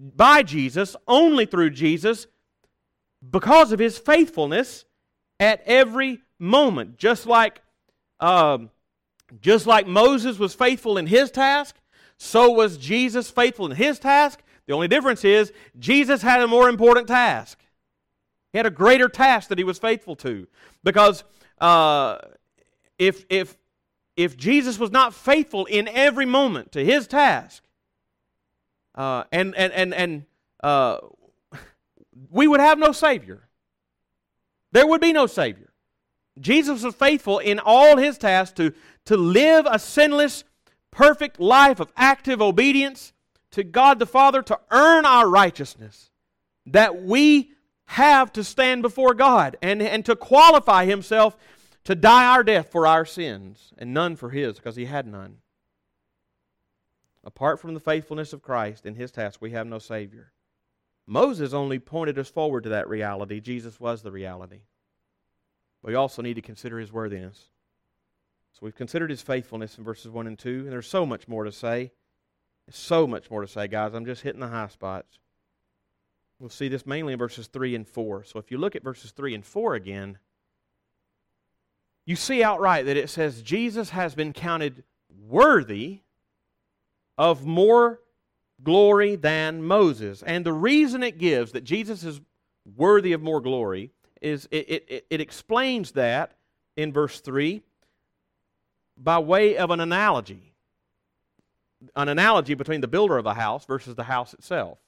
by 0.02 0.42
Jesus, 0.42 0.96
only 1.08 1.46
through 1.46 1.70
Jesus, 1.70 2.26
because 3.30 3.72
of 3.72 3.80
his 3.80 4.00
faithfulness 4.00 4.86
at 5.40 5.62
every 5.66 6.22
moment. 6.40 6.98
Just 6.98 7.28
like, 7.28 7.62
um, 8.20 8.72
just 9.42 9.68
like 9.68 9.86
Moses 9.86 10.40
was 10.40 10.56
faithful 10.56 10.98
in 10.98 11.06
his 11.06 11.30
task, 11.30 11.76
so 12.18 12.50
was 12.50 12.78
Jesus 12.78 13.30
faithful 13.30 13.68
in 13.68 13.78
his 13.78 14.00
task. 14.00 14.42
The 14.66 14.74
only 14.74 14.88
difference 14.88 15.24
is 15.24 15.54
Jesus 15.78 16.22
had 16.22 16.42
a 16.42 16.48
more 16.48 16.68
important 16.68 17.08
task. 17.08 17.60
He 18.52 18.58
had 18.58 18.66
a 18.66 18.72
greater 18.72 19.08
task 19.08 19.50
that 19.50 19.58
he 19.58 19.64
was 19.64 19.80
faithful 19.80 20.16
to. 20.18 20.48
Because 20.84 21.24
uh, 21.60 22.18
if, 22.98 23.26
if, 23.30 23.58
if 24.16 24.36
Jesus 24.36 24.78
was 24.78 24.92
not 24.92 25.14
faithful 25.14 25.66
in 25.66 25.88
every 25.88 26.26
moment 26.26 26.72
to 26.74 26.84
his 26.84 27.08
task, 27.08 27.64
uh, 28.96 29.24
and 29.32 29.56
and 29.56 29.74
and 29.74 29.94
and 29.94 30.26
uh, 30.64 30.98
we 32.30 32.48
would 32.48 32.60
have 32.60 32.78
no 32.78 32.92
Savior. 32.92 33.48
There 34.72 34.88
would 34.88 35.02
be 35.02 35.14
no 35.14 35.28
Savior. 35.28 35.72
Jesus 36.40 36.84
was 36.84 36.96
faithful 36.96 37.40
in 37.40 37.60
all 37.60 37.98
his 37.98 38.18
tasks 38.18 38.56
to, 38.58 38.74
to 39.06 39.18
live 39.18 39.68
a 39.70 39.78
sinless, 39.78 40.44
perfect 40.90 41.40
life 41.40 41.80
of 41.80 41.92
active 41.98 42.42
obedience 42.42 43.14
to 43.52 43.64
God 43.64 44.00
the 44.00 44.06
Father 44.06 44.42
to 44.44 44.60
earn 44.72 45.06
our 45.06 45.30
righteousness 45.30 46.10
that 46.66 47.04
we 47.04 47.52
have 47.86 48.32
to 48.34 48.44
stand 48.44 48.82
before 48.82 49.14
God 49.14 49.58
and, 49.62 49.82
and 49.82 50.06
to 50.06 50.16
qualify 50.16 50.86
himself 50.86 51.36
to 51.84 51.96
die 51.96 52.26
our 52.26 52.44
death 52.44 52.72
for 52.72 52.88
our 52.88 53.04
sins 53.04 53.74
and 53.78 53.94
none 53.94 54.16
for 54.16 54.30
his 54.30 54.56
because 54.56 54.78
he 54.78 54.86
had 54.86 55.06
none. 55.06 55.38
Apart 57.24 57.60
from 57.60 57.74
the 57.74 57.80
faithfulness 57.80 58.34
of 58.34 58.42
Christ 58.42 58.86
in 58.86 58.96
his 58.96 59.12
task, 59.12 59.42
we 59.42 59.52
have 59.52 59.68
no 59.68 59.80
Savior. 59.80 60.32
Moses 61.06 61.54
only 61.54 61.78
pointed 61.78 62.18
us 62.18 62.30
forward 62.30 62.64
to 62.64 62.70
that 62.70 62.90
reality. 62.90 63.40
Jesus 63.40 63.80
was 63.80 64.02
the 64.02 64.12
reality. 64.12 64.62
But 65.82 65.90
We 65.90 65.96
also 65.96 66.22
need 66.22 66.36
to 66.36 66.42
consider 66.42 66.80
his 66.80 66.92
worthiness. 66.92 67.50
So 68.54 68.60
we've 68.62 68.76
considered 68.76 69.10
his 69.10 69.22
faithfulness 69.22 69.78
in 69.78 69.84
verses 69.84 70.12
1 70.12 70.28
and 70.28 70.38
2, 70.38 70.62
and 70.62 70.72
there's 70.72 70.88
so 70.88 71.06
much 71.06 71.28
more 71.28 71.44
to 71.44 71.52
say. 71.52 71.92
There's 72.66 72.76
so 72.76 73.08
much 73.08 73.30
more 73.32 73.42
to 73.42 73.48
say, 73.48 73.68
guys. 73.68 73.94
I'm 73.94 74.06
just 74.06 74.22
hitting 74.22 74.42
the 74.42 74.48
high 74.48 74.68
spots. 74.68 75.20
We'll 76.40 76.50
see 76.50 76.68
this 76.68 76.86
mainly 76.86 77.14
in 77.14 77.20
verses 77.20 77.48
3 77.48 77.76
and 77.76 77.88
4. 77.88 78.24
So 78.24 78.40
if 78.40 78.52
you 78.52 78.58
look 78.58 78.76
at 78.76 78.84
verses 78.84 79.12
3 79.12 79.36
and 79.36 79.46
4 79.46 79.76
again, 79.76 80.18
you 82.06 82.16
see 82.16 82.44
outright 82.44 82.86
that 82.86 82.98
it 82.98 83.10
says 83.10 83.42
Jesus 83.42 83.92
has 83.92 84.16
been 84.16 84.34
counted 84.34 84.84
worthy 85.28 86.02
of 87.22 87.46
more 87.46 88.00
glory 88.64 89.16
than 89.16 89.62
Moses. 89.62 90.24
And 90.24 90.44
the 90.44 90.52
reason 90.52 91.04
it 91.04 91.20
gives 91.20 91.52
that 91.52 91.64
Jesus 91.64 92.04
is 92.04 92.20
worthy 92.76 93.14
of 93.14 93.22
more 93.22 93.40
glory 93.42 93.92
is 94.24 94.48
it, 94.50 94.88
it, 94.90 95.06
it 95.08 95.22
explains 95.22 95.92
that 95.92 96.32
in 96.76 96.92
verse 96.92 97.20
3 97.20 97.62
by 98.98 99.20
way 99.20 99.56
of 99.56 99.70
an 99.70 99.80
analogy. 99.80 100.56
An 101.96 102.10
analogy 102.10 102.56
between 102.56 102.82
the 102.82 102.88
builder 102.88 103.20
of 103.20 103.24
the 103.24 103.36
house 103.36 103.66
versus 103.66 103.94
the 103.94 104.04
house 104.04 104.34
itself. 104.34 104.80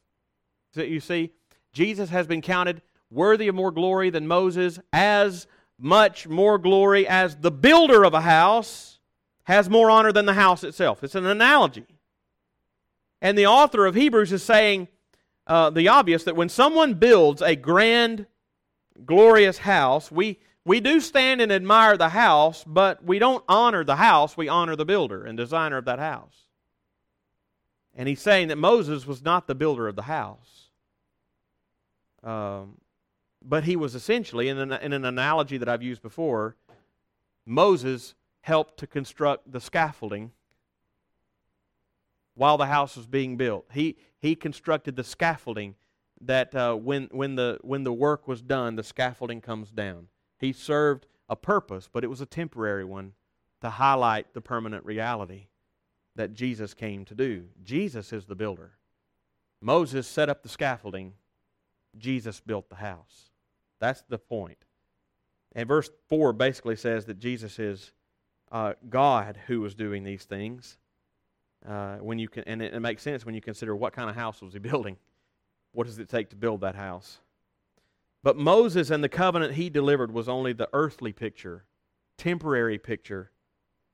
So 0.74 0.82
you 0.82 1.02
see, 1.02 1.34
Jesus 1.72 2.10
has 2.10 2.26
been 2.26 2.42
counted 2.42 2.82
worthy 3.12 3.48
of 3.48 3.54
more 3.54 3.72
glory 3.72 4.10
than 4.10 4.28
Moses, 4.28 4.80
as 4.92 5.46
much 5.78 6.28
more 6.28 6.58
glory 6.58 7.08
as 7.08 7.36
the 7.36 7.52
builder 7.52 8.04
of 8.04 8.16
a 8.16 8.22
house 8.22 8.98
has 9.44 9.70
more 9.70 9.92
honor 9.92 10.12
than 10.12 10.26
the 10.26 10.34
house 10.34 10.64
itself. 10.64 11.04
It's 11.04 11.14
an 11.14 11.28
analogy. 11.28 11.86
And 13.24 13.38
the 13.38 13.48
author 13.48 13.86
of 13.86 13.96
Hebrews 13.96 14.34
is 14.34 14.44
saying 14.44 14.90
uh, 15.48 15.70
the 15.70 15.88
obvious 15.88 16.26
that 16.26 16.36
when 16.36 16.50
someone 16.50 16.96
builds 16.96 17.42
a 17.42 17.56
grand, 17.56 18.28
glorious 19.06 19.60
house, 19.60 20.12
we, 20.12 20.40
we 20.66 20.82
do 20.82 21.00
stand 21.00 21.40
and 21.40 21.50
admire 21.50 21.96
the 21.96 22.10
house, 22.10 22.66
but 22.68 23.02
we 23.06 23.20
don't 23.20 23.44
honor 23.48 23.86
the 23.86 23.96
house, 23.96 24.36
we 24.36 24.50
honor 24.50 24.76
the 24.76 24.84
builder 24.84 25.24
and 25.24 25.38
designer 25.38 25.78
of 25.78 25.86
that 25.86 26.00
house. 26.00 26.36
And 27.96 28.10
he's 28.10 28.22
saying 28.22 28.50
that 28.50 28.58
Moses 28.58 29.08
was 29.08 29.24
not 29.24 29.48
the 29.48 29.56
builder 29.56 29.88
of 29.88 29.96
the 29.96 30.04
house. 30.04 30.70
Um, 32.24 32.76
but 33.42 33.64
he 33.64 33.78
was 33.78 33.96
essentially, 33.96 34.50
in 34.50 34.58
an, 34.58 34.74
in 34.74 34.92
an 34.92 35.06
analogy 35.06 35.58
that 35.58 35.70
I've 35.70 35.84
used 35.84 36.02
before, 36.02 36.58
Moses 37.46 38.16
helped 38.42 38.80
to 38.80 38.88
construct 38.88 39.50
the 39.50 39.62
scaffolding 39.62 40.32
while 42.36 42.58
the 42.58 42.66
house 42.66 42.96
was 42.96 43.08
being 43.08 43.38
built. 43.38 43.66
He, 43.74 43.98
he 44.20 44.36
constructed 44.36 44.96
the 44.96 45.04
scaffolding 45.04 45.76
that 46.22 46.56
uh, 46.56 46.76
when, 46.76 47.10
when, 47.12 47.36
the, 47.36 47.60
when 47.62 47.84
the 47.84 47.94
work 47.94 48.28
was 48.28 48.42
done, 48.42 48.76
the 48.76 48.84
scaffolding 48.84 49.42
comes 49.42 49.70
down. 49.72 50.08
He 50.40 50.54
served 50.54 51.06
a 51.30 51.36
purpose, 51.36 51.90
but 51.92 52.04
it 52.04 52.08
was 52.08 52.22
a 52.22 52.26
temporary 52.26 52.86
one 52.86 53.14
to 53.62 53.70
highlight 53.70 54.34
the 54.34 54.42
permanent 54.42 54.86
reality 54.86 55.48
that 56.16 56.34
Jesus 56.34 56.74
came 56.74 57.06
to 57.06 57.16
do. 57.16 57.46
Jesus 57.64 58.14
is 58.14 58.26
the 58.26 58.36
builder. 58.36 58.74
Moses 59.62 60.08
set 60.08 60.30
up 60.30 60.44
the 60.44 60.50
scaffolding, 60.50 61.14
Jesus 61.98 62.40
built 62.40 62.70
the 62.70 62.76
house. 62.76 63.30
That's 63.80 64.04
the 64.08 64.18
point. 64.18 64.58
And 65.54 65.68
verse 65.68 65.90
4 66.10 66.34
basically 66.34 66.76
says 66.76 67.06
that 67.06 67.20
Jesus 67.20 67.60
is 67.60 67.92
uh, 68.52 68.74
God 68.90 69.40
who 69.48 69.62
was 69.62 69.76
doing 69.76 70.04
these 70.04 70.26
things. 70.26 70.78
Uh, 71.68 71.96
when 71.98 72.20
you 72.20 72.28
can, 72.28 72.44
and 72.46 72.62
it, 72.62 72.74
it 72.74 72.80
makes 72.82 73.02
sense 73.02 73.26
when 73.26 73.36
you 73.36 73.42
consider 73.42 73.76
what 73.76 73.94
kind 73.94 74.10
of 74.10 74.16
house 74.16 74.42
was 74.42 74.54
he 74.54 74.60
building. 74.60 74.98
What 75.72 75.88
does 75.88 75.98
it 75.98 76.10
take 76.10 76.30
to 76.30 76.36
build 76.36 76.62
that 76.62 76.76
house? 76.76 77.20
But 78.22 78.38
Moses 78.38 78.90
and 78.90 79.04
the 79.04 79.10
covenant 79.10 79.54
he 79.54 79.70
delivered 79.70 80.12
was 80.12 80.30
only 80.30 80.54
the 80.54 80.70
earthly 80.72 81.12
picture, 81.12 81.66
temporary 82.18 82.78
picture 82.78 83.32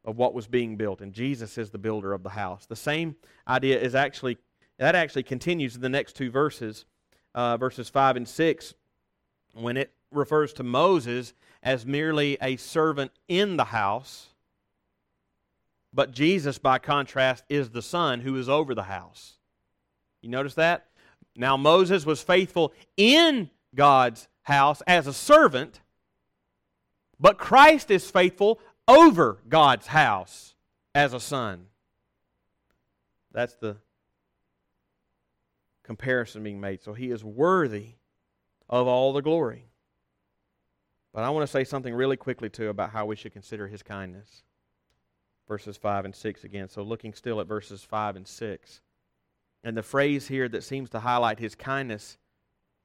of 0.05 0.17
what 0.17 0.33
was 0.33 0.47
being 0.47 0.77
built. 0.77 1.01
And 1.01 1.13
Jesus 1.13 1.57
is 1.57 1.71
the 1.71 1.77
builder 1.77 2.13
of 2.13 2.23
the 2.23 2.29
house. 2.29 2.65
The 2.65 2.75
same 2.75 3.15
idea 3.47 3.79
is 3.79 3.95
actually, 3.95 4.37
that 4.77 4.95
actually 4.95 5.23
continues 5.23 5.75
in 5.75 5.81
the 5.81 5.89
next 5.89 6.15
two 6.15 6.29
verses, 6.29 6.85
uh, 7.33 7.57
verses 7.57 7.89
5 7.89 8.17
and 8.17 8.27
6, 8.27 8.73
when 9.53 9.77
it 9.77 9.93
refers 10.11 10.53
to 10.53 10.63
Moses 10.63 11.33
as 11.63 11.85
merely 11.85 12.37
a 12.41 12.55
servant 12.55 13.11
in 13.27 13.57
the 13.57 13.65
house 13.65 14.29
but 15.93 16.11
Jesus, 16.11 16.57
by 16.57 16.79
contrast, 16.79 17.43
is 17.49 17.69
the 17.69 17.81
Son 17.81 18.21
who 18.21 18.35
is 18.37 18.47
over 18.47 18.75
the 18.75 18.83
house. 18.83 19.33
You 20.21 20.29
notice 20.29 20.55
that? 20.55 20.85
Now, 21.35 21.57
Moses 21.57 22.05
was 22.05 22.21
faithful 22.21 22.73
in 22.97 23.49
God's 23.73 24.27
house 24.43 24.81
as 24.87 25.07
a 25.07 25.13
servant, 25.13 25.79
but 27.19 27.37
Christ 27.37 27.91
is 27.91 28.09
faithful 28.09 28.59
over 28.87 29.39
God's 29.47 29.87
house 29.87 30.55
as 30.93 31.13
a 31.13 31.19
son. 31.19 31.67
That's 33.31 33.55
the 33.55 33.77
comparison 35.83 36.43
being 36.43 36.59
made. 36.59 36.81
So 36.81 36.93
he 36.93 37.11
is 37.11 37.23
worthy 37.23 37.93
of 38.67 38.87
all 38.87 39.13
the 39.13 39.21
glory. 39.21 39.65
But 41.13 41.23
I 41.23 41.29
want 41.29 41.43
to 41.43 41.51
say 41.51 41.63
something 41.63 41.93
really 41.93 42.17
quickly, 42.17 42.49
too, 42.49 42.69
about 42.69 42.91
how 42.91 43.05
we 43.05 43.15
should 43.15 43.33
consider 43.33 43.67
his 43.67 43.81
kindness 43.81 44.43
verses 45.49 45.75
5 45.75 46.05
and 46.05 46.15
6 46.15 46.45
again. 46.45 46.69
So 46.69 46.83
looking 46.83 47.13
still 47.13 47.41
at 47.41 47.47
verses 47.47 47.83
5 47.83 48.15
and 48.15 48.25
6. 48.25 48.81
And 49.65 49.75
the 49.75 49.83
phrase 49.83 50.29
here 50.29 50.47
that 50.47 50.63
seems 50.63 50.89
to 50.91 50.99
highlight 51.01 51.39
his 51.39 51.55
kindness 51.55 52.17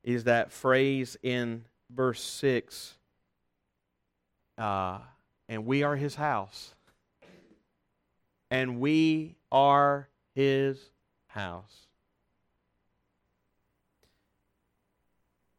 is 0.02 0.24
that 0.24 0.50
phrase 0.50 1.16
in 1.22 1.64
verse 1.90 2.20
6 2.20 2.94
uh, 4.58 4.98
and 5.48 5.66
we 5.66 5.82
are 5.82 5.96
his 5.96 6.14
house. 6.14 6.74
And 8.50 8.80
we 8.80 9.36
are 9.50 10.08
his 10.34 10.78
house. 11.26 11.86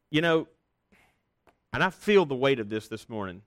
You 0.09 0.21
know, 0.21 0.47
and 1.73 1.83
I 1.83 1.89
feel 1.89 2.25
the 2.25 2.35
weight 2.35 2.59
of 2.59 2.69
this 2.69 2.87
this 2.87 3.09
morning. 3.09 3.41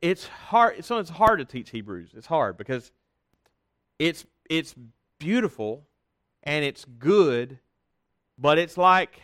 It's 0.00 0.26
hard. 0.26 0.84
So 0.84 0.98
it's 0.98 1.10
hard 1.10 1.38
to 1.40 1.44
teach 1.44 1.70
Hebrews. 1.70 2.10
It's 2.14 2.26
hard 2.26 2.56
because 2.56 2.92
it's 3.98 4.24
it's 4.48 4.74
beautiful 5.18 5.86
and 6.42 6.64
it's 6.64 6.84
good, 6.98 7.58
but 8.38 8.58
it's 8.58 8.76
like 8.76 9.20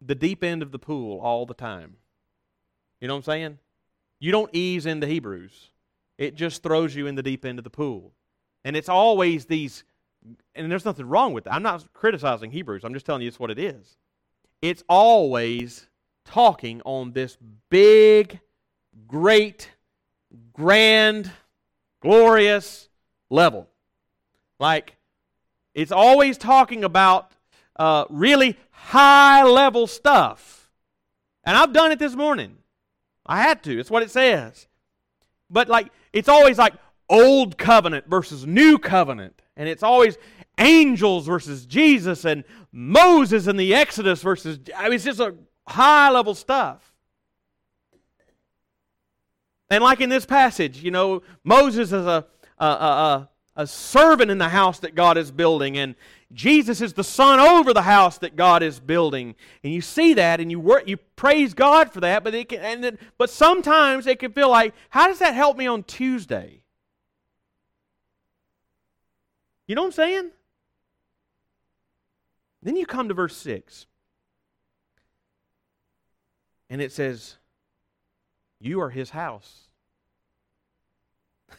the 0.00 0.14
deep 0.14 0.42
end 0.42 0.62
of 0.62 0.72
the 0.72 0.78
pool 0.78 1.20
all 1.20 1.46
the 1.46 1.54
time. 1.54 1.96
You 3.00 3.08
know 3.08 3.14
what 3.14 3.18
I'm 3.18 3.24
saying? 3.24 3.58
You 4.18 4.32
don't 4.32 4.50
ease 4.52 4.86
into 4.86 5.06
Hebrews. 5.06 5.70
It 6.18 6.34
just 6.34 6.62
throws 6.62 6.94
you 6.94 7.06
in 7.06 7.14
the 7.14 7.22
deep 7.22 7.44
end 7.44 7.58
of 7.58 7.64
the 7.64 7.70
pool. 7.70 8.12
And 8.64 8.76
it's 8.76 8.88
always 8.88 9.46
these 9.46 9.84
and 10.54 10.70
there's 10.70 10.84
nothing 10.84 11.06
wrong 11.06 11.32
with 11.32 11.44
that. 11.44 11.54
I'm 11.54 11.62
not 11.62 11.92
criticizing 11.92 12.50
Hebrews. 12.50 12.84
I'm 12.84 12.94
just 12.94 13.06
telling 13.06 13.22
you 13.22 13.28
it's 13.28 13.38
what 13.38 13.50
it 13.50 13.58
is. 13.58 13.96
It's 14.62 14.82
always 14.88 15.88
talking 16.24 16.82
on 16.84 17.12
this 17.12 17.36
big 17.70 18.40
great, 19.06 19.70
grand, 20.52 21.30
glorious 22.00 22.88
level. 23.30 23.68
Like, 24.58 24.96
it's 25.74 25.92
always 25.92 26.38
talking 26.38 26.84
about 26.84 27.30
uh, 27.76 28.06
really 28.08 28.56
high 28.70 29.42
level 29.44 29.86
stuff. 29.86 30.70
And 31.44 31.56
I've 31.56 31.72
done 31.72 31.92
it 31.92 31.98
this 31.98 32.14
morning. 32.14 32.56
I 33.24 33.42
had 33.42 33.62
to. 33.64 33.78
It's 33.78 33.90
what 33.90 34.02
it 34.02 34.10
says. 34.10 34.66
But, 35.50 35.68
like, 35.68 35.88
it's 36.12 36.28
always 36.28 36.58
like 36.58 36.74
old 37.08 37.58
covenant 37.58 38.08
versus 38.08 38.46
new 38.46 38.78
covenant. 38.78 39.42
And 39.56 39.68
it's 39.68 39.82
always 39.82 40.16
angels 40.58 41.26
versus 41.26 41.66
Jesus 41.66 42.24
and 42.24 42.44
Moses 42.72 43.46
and 43.46 43.60
the 43.60 43.74
Exodus 43.74 44.22
versus. 44.22 44.58
I 44.76 44.84
mean, 44.84 44.94
it's 44.94 45.04
just 45.04 45.20
a 45.20 45.34
high 45.68 46.10
level 46.10 46.34
stuff. 46.34 46.95
And 49.68 49.82
like 49.82 50.00
in 50.00 50.08
this 50.08 50.26
passage, 50.26 50.82
you 50.82 50.90
know, 50.90 51.22
Moses 51.42 51.92
is 51.92 52.06
a, 52.06 52.24
a, 52.58 52.66
a, 52.66 53.28
a 53.56 53.66
servant 53.66 54.30
in 54.30 54.38
the 54.38 54.48
house 54.48 54.78
that 54.80 54.94
God 54.94 55.18
is 55.18 55.30
building, 55.30 55.76
and 55.76 55.94
Jesus 56.32 56.80
is 56.80 56.92
the 56.92 57.04
son 57.04 57.40
over 57.40 57.72
the 57.72 57.82
house 57.82 58.18
that 58.18 58.36
God 58.36 58.62
is 58.62 58.78
building. 58.78 59.34
And 59.64 59.72
you 59.72 59.80
see 59.80 60.14
that, 60.14 60.40
and 60.40 60.50
you 60.50 60.60
work, 60.60 60.86
you 60.86 60.96
praise 60.96 61.54
God 61.54 61.92
for 61.92 62.00
that. 62.00 62.22
But 62.22 62.34
it 62.34 62.48
can, 62.48 62.60
and 62.60 62.84
then, 62.84 62.98
but 63.18 63.30
sometimes 63.30 64.06
it 64.06 64.18
can 64.18 64.32
feel 64.32 64.50
like, 64.50 64.74
how 64.90 65.08
does 65.08 65.18
that 65.18 65.34
help 65.34 65.56
me 65.56 65.66
on 65.66 65.82
Tuesday? 65.82 66.62
You 69.66 69.74
know 69.74 69.82
what 69.82 69.88
I'm 69.88 69.92
saying? 69.92 70.30
Then 72.62 72.76
you 72.76 72.86
come 72.86 73.08
to 73.08 73.14
verse 73.14 73.36
six, 73.36 73.86
and 76.68 76.80
it 76.80 76.92
says, 76.92 77.36
you 78.60 78.80
are 78.80 78.90
his 78.90 79.10
house. 79.10 79.68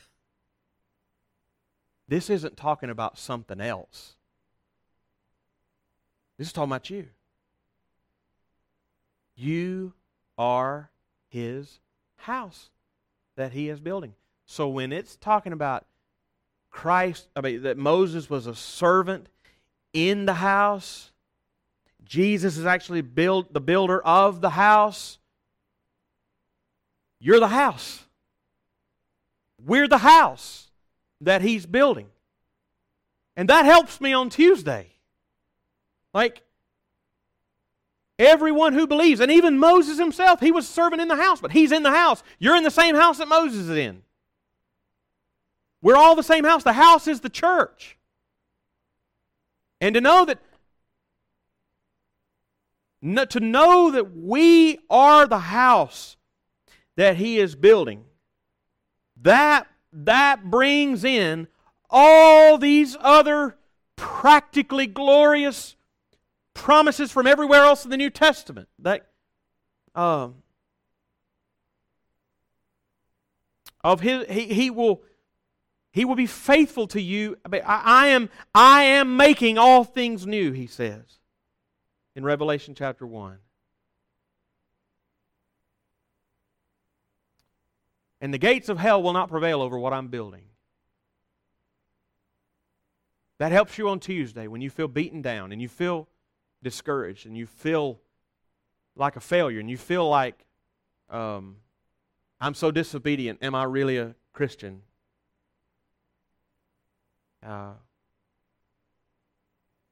this 2.08 2.30
isn't 2.30 2.58
talking 2.58 2.89
about 2.89 3.18
something 3.18 3.62
else. 3.62 4.16
This 6.38 6.48
is 6.48 6.54
talking 6.54 6.72
about 6.72 6.89
you. 6.89 7.08
You 9.36 9.93
are 10.38 10.89
his 11.30 11.80
house 12.18 12.70
that 13.36 13.54
he 13.54 13.70
is 13.70 13.80
building. 13.80 14.14
So 14.45 14.68
when 14.68 14.91
it's 14.91 15.16
talking 15.16 15.54
about 15.54 15.86
Christ, 16.70 17.28
I 17.36 17.41
mean, 17.41 17.64
that 17.64 17.78
Moses 17.78 18.30
was 18.30 18.48
a 18.48 18.56
servant 18.56 19.28
in 19.93 20.26
the 20.26 20.36
house, 20.36 21.12
Jesus 22.04 22.58
is 22.58 22.66
actually 22.66 23.02
build, 23.02 23.54
the 23.54 23.60
builder 23.60 24.00
of 24.02 24.41
the 24.41 24.52
house. 24.52 25.18
You're 27.20 27.39
the 27.39 27.47
house. 27.47 28.03
We're 29.65 29.88
the 29.88 29.99
house 29.99 30.70
that 31.22 31.41
He's 31.41 31.65
building. 31.65 32.07
And 33.36 33.49
that 33.49 33.65
helps 33.65 34.01
me 34.01 34.13
on 34.13 34.30
Tuesday. 34.30 34.93
Like, 36.13 36.41
everyone 38.18 38.74
who 38.74 38.88
believes, 38.88 39.20
and 39.20 39.32
even 39.32 39.59
Moses 39.59 39.99
himself, 39.99 40.39
he 40.39 40.51
was 40.51 40.68
serving 40.68 40.99
in 40.99 41.07
the 41.07 41.15
house, 41.15 41.39
but 41.39 41.51
he's 41.51 41.72
in 41.72 41.84
the 41.84 41.91
house. 41.91 42.24
You're 42.39 42.55
in 42.55 42.63
the 42.63 42.72
same 42.72 42.95
house 42.95 43.20
that 43.20 43.28
Moses 43.28 43.70
is 43.70 43.78
in. 43.78 44.01
We're 45.82 45.95
all 45.95 46.15
the 46.15 46.24
same 46.24 46.43
house. 46.43 46.63
The 46.63 46.74
house 46.74 47.07
is 47.07 47.22
the 47.22 47.30
church. 47.30 47.97
And 49.80 49.93
to 49.93 50.01
know 50.01 50.26
that 50.26 50.39
to 53.30 53.39
know 53.39 53.91
that 53.91 54.18
we 54.18 54.80
are 54.89 55.28
the 55.28 55.38
house 55.38 56.16
that 56.98 57.16
he 57.16 57.39
is 57.39 57.56
building 57.56 58.04
that 59.22 59.68
that 59.91 60.50
brings 60.50 61.04
in 61.04 61.48
all 61.89 62.58
these 62.58 62.95
other 63.00 63.58
practically 63.95 64.88
glorious 64.88 65.76
promises 66.54 67.12
from 67.12 67.28
everywhere 67.28 67.64
else 67.64 67.84
in 67.84 67.91
the 67.91 67.98
New 67.98 68.10
Testament. 68.10 68.68
That 68.80 69.08
um, 69.95 70.36
of 73.84 74.02
his, 74.02 74.26
he, 74.28 74.54
he 74.54 74.70
will 74.70 75.02
he 75.91 76.06
will 76.06 76.16
be 76.16 76.28
faithful 76.28 76.88
to 76.88 77.02
you. 77.02 77.38
I, 77.52 77.60
I 77.64 78.08
am 78.08 78.30
I 78.54 78.84
am 78.84 79.18
making 79.18 79.58
all 79.58 79.84
things 79.84 80.28
new. 80.28 80.52
He 80.52 80.68
says 80.68 81.20
in 82.16 82.24
Revelation 82.24 82.76
chapter 82.76 83.06
one. 83.08 83.38
And 88.20 88.34
the 88.34 88.38
gates 88.38 88.70
of 88.70 88.80
hell 88.80 89.01
will 89.01 89.13
not 89.13 89.30
prevail 89.30 89.61
over 89.61 89.78
what 89.78 89.93
I'm 89.93 90.07
building. 90.07 90.43
That 93.38 93.51
helps 93.51 93.78
you 93.78 93.89
on 93.89 93.99
Tuesday 93.99 94.47
when 94.47 94.61
you 94.61 94.70
feel 94.70 94.88
beaten 94.88 95.22
down 95.22 95.51
and 95.51 95.61
you 95.61 95.68
feel 95.68 96.07
discouraged 96.63 97.28
and 97.28 97.38
you 97.38 97.45
feel 97.45 97.99
like 98.95 99.15
a 99.15 99.20
failure 99.20 99.59
and 99.59 99.70
you 99.70 99.78
feel 99.78 100.09
like 100.09 100.45
um, 101.09 101.57
I'm 102.41 102.55
so 102.55 102.72
disobedient. 102.72 103.39
Am 103.43 103.53
I 103.53 103.63
really 103.63 103.97
a 103.97 104.15
Christian? 104.34 104.82
Uh, 107.45 107.74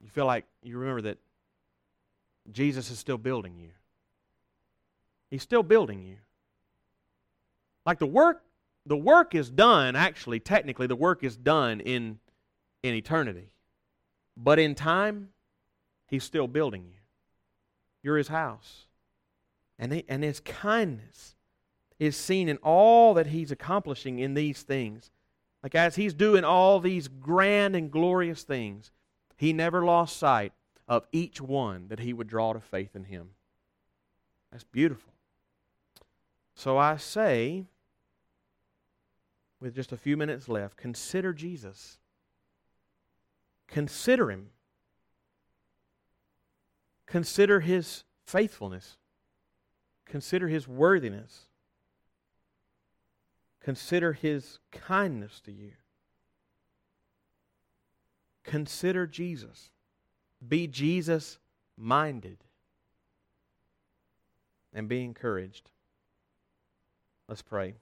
you 0.03 0.09
feel 0.09 0.25
like 0.25 0.45
you 0.63 0.77
remember 0.77 1.01
that 1.03 1.19
Jesus 2.51 2.89
is 2.89 2.99
still 2.99 3.17
building 3.17 3.57
you. 3.57 3.69
He's 5.29 5.43
still 5.43 5.63
building 5.63 6.03
you. 6.03 6.17
Like 7.85 7.99
the 7.99 8.05
work, 8.05 8.43
the 8.85 8.97
work 8.97 9.35
is 9.35 9.49
done, 9.49 9.95
actually, 9.95 10.39
technically, 10.39 10.87
the 10.87 10.95
work 10.95 11.23
is 11.23 11.35
done 11.35 11.79
in, 11.79 12.19
in 12.83 12.93
eternity. 12.93 13.49
But 14.35 14.59
in 14.59 14.75
time, 14.75 15.29
He's 16.07 16.23
still 16.23 16.47
building 16.47 16.85
you. 16.85 16.99
You're 18.03 18.17
His 18.17 18.27
house. 18.27 18.87
And, 19.77 19.91
he, 19.91 20.05
and 20.07 20.23
His 20.23 20.39
kindness 20.39 21.35
is 21.99 22.15
seen 22.15 22.49
in 22.49 22.57
all 22.57 23.13
that 23.15 23.27
He's 23.27 23.51
accomplishing 23.51 24.19
in 24.19 24.33
these 24.33 24.61
things. 24.61 25.11
Like 25.63 25.75
as 25.75 25.95
He's 25.95 26.13
doing 26.13 26.43
all 26.43 26.79
these 26.79 27.07
grand 27.07 27.75
and 27.75 27.91
glorious 27.91 28.43
things, 28.43 28.91
He 29.37 29.53
never 29.53 29.83
lost 29.83 30.17
sight 30.17 30.53
of 30.87 31.07
each 31.11 31.41
one 31.41 31.87
that 31.87 31.99
He 31.99 32.13
would 32.13 32.27
draw 32.27 32.53
to 32.53 32.59
faith 32.59 32.95
in 32.95 33.05
Him. 33.05 33.29
That's 34.51 34.63
beautiful. 34.63 35.13
So 36.53 36.77
I 36.77 36.97
say, 36.97 37.65
with 39.65 39.73
just 39.73 39.91
a 39.91 39.97
few 39.97 40.15
minutes 40.15 40.47
left, 40.47 40.77
consider 40.77 41.33
Jesus. 41.33 41.97
Consider 43.67 44.29
him. 44.29 44.49
Consider 47.07 47.61
his 47.61 48.03
faithfulness. 48.27 48.97
Consider 50.05 50.49
his 50.49 50.67
worthiness. 50.67 51.45
Consider 53.59 54.13
his 54.13 54.59
kindness 54.71 55.41
to 55.45 55.51
you. 55.51 55.71
Consider 58.43 59.07
Jesus. 59.07 59.71
Be 60.47 60.67
Jesus 60.67 61.39
minded. 61.75 62.37
And 64.71 64.87
be 64.87 65.03
encouraged. 65.03 65.71
Let's 67.27 67.41
pray. 67.41 67.73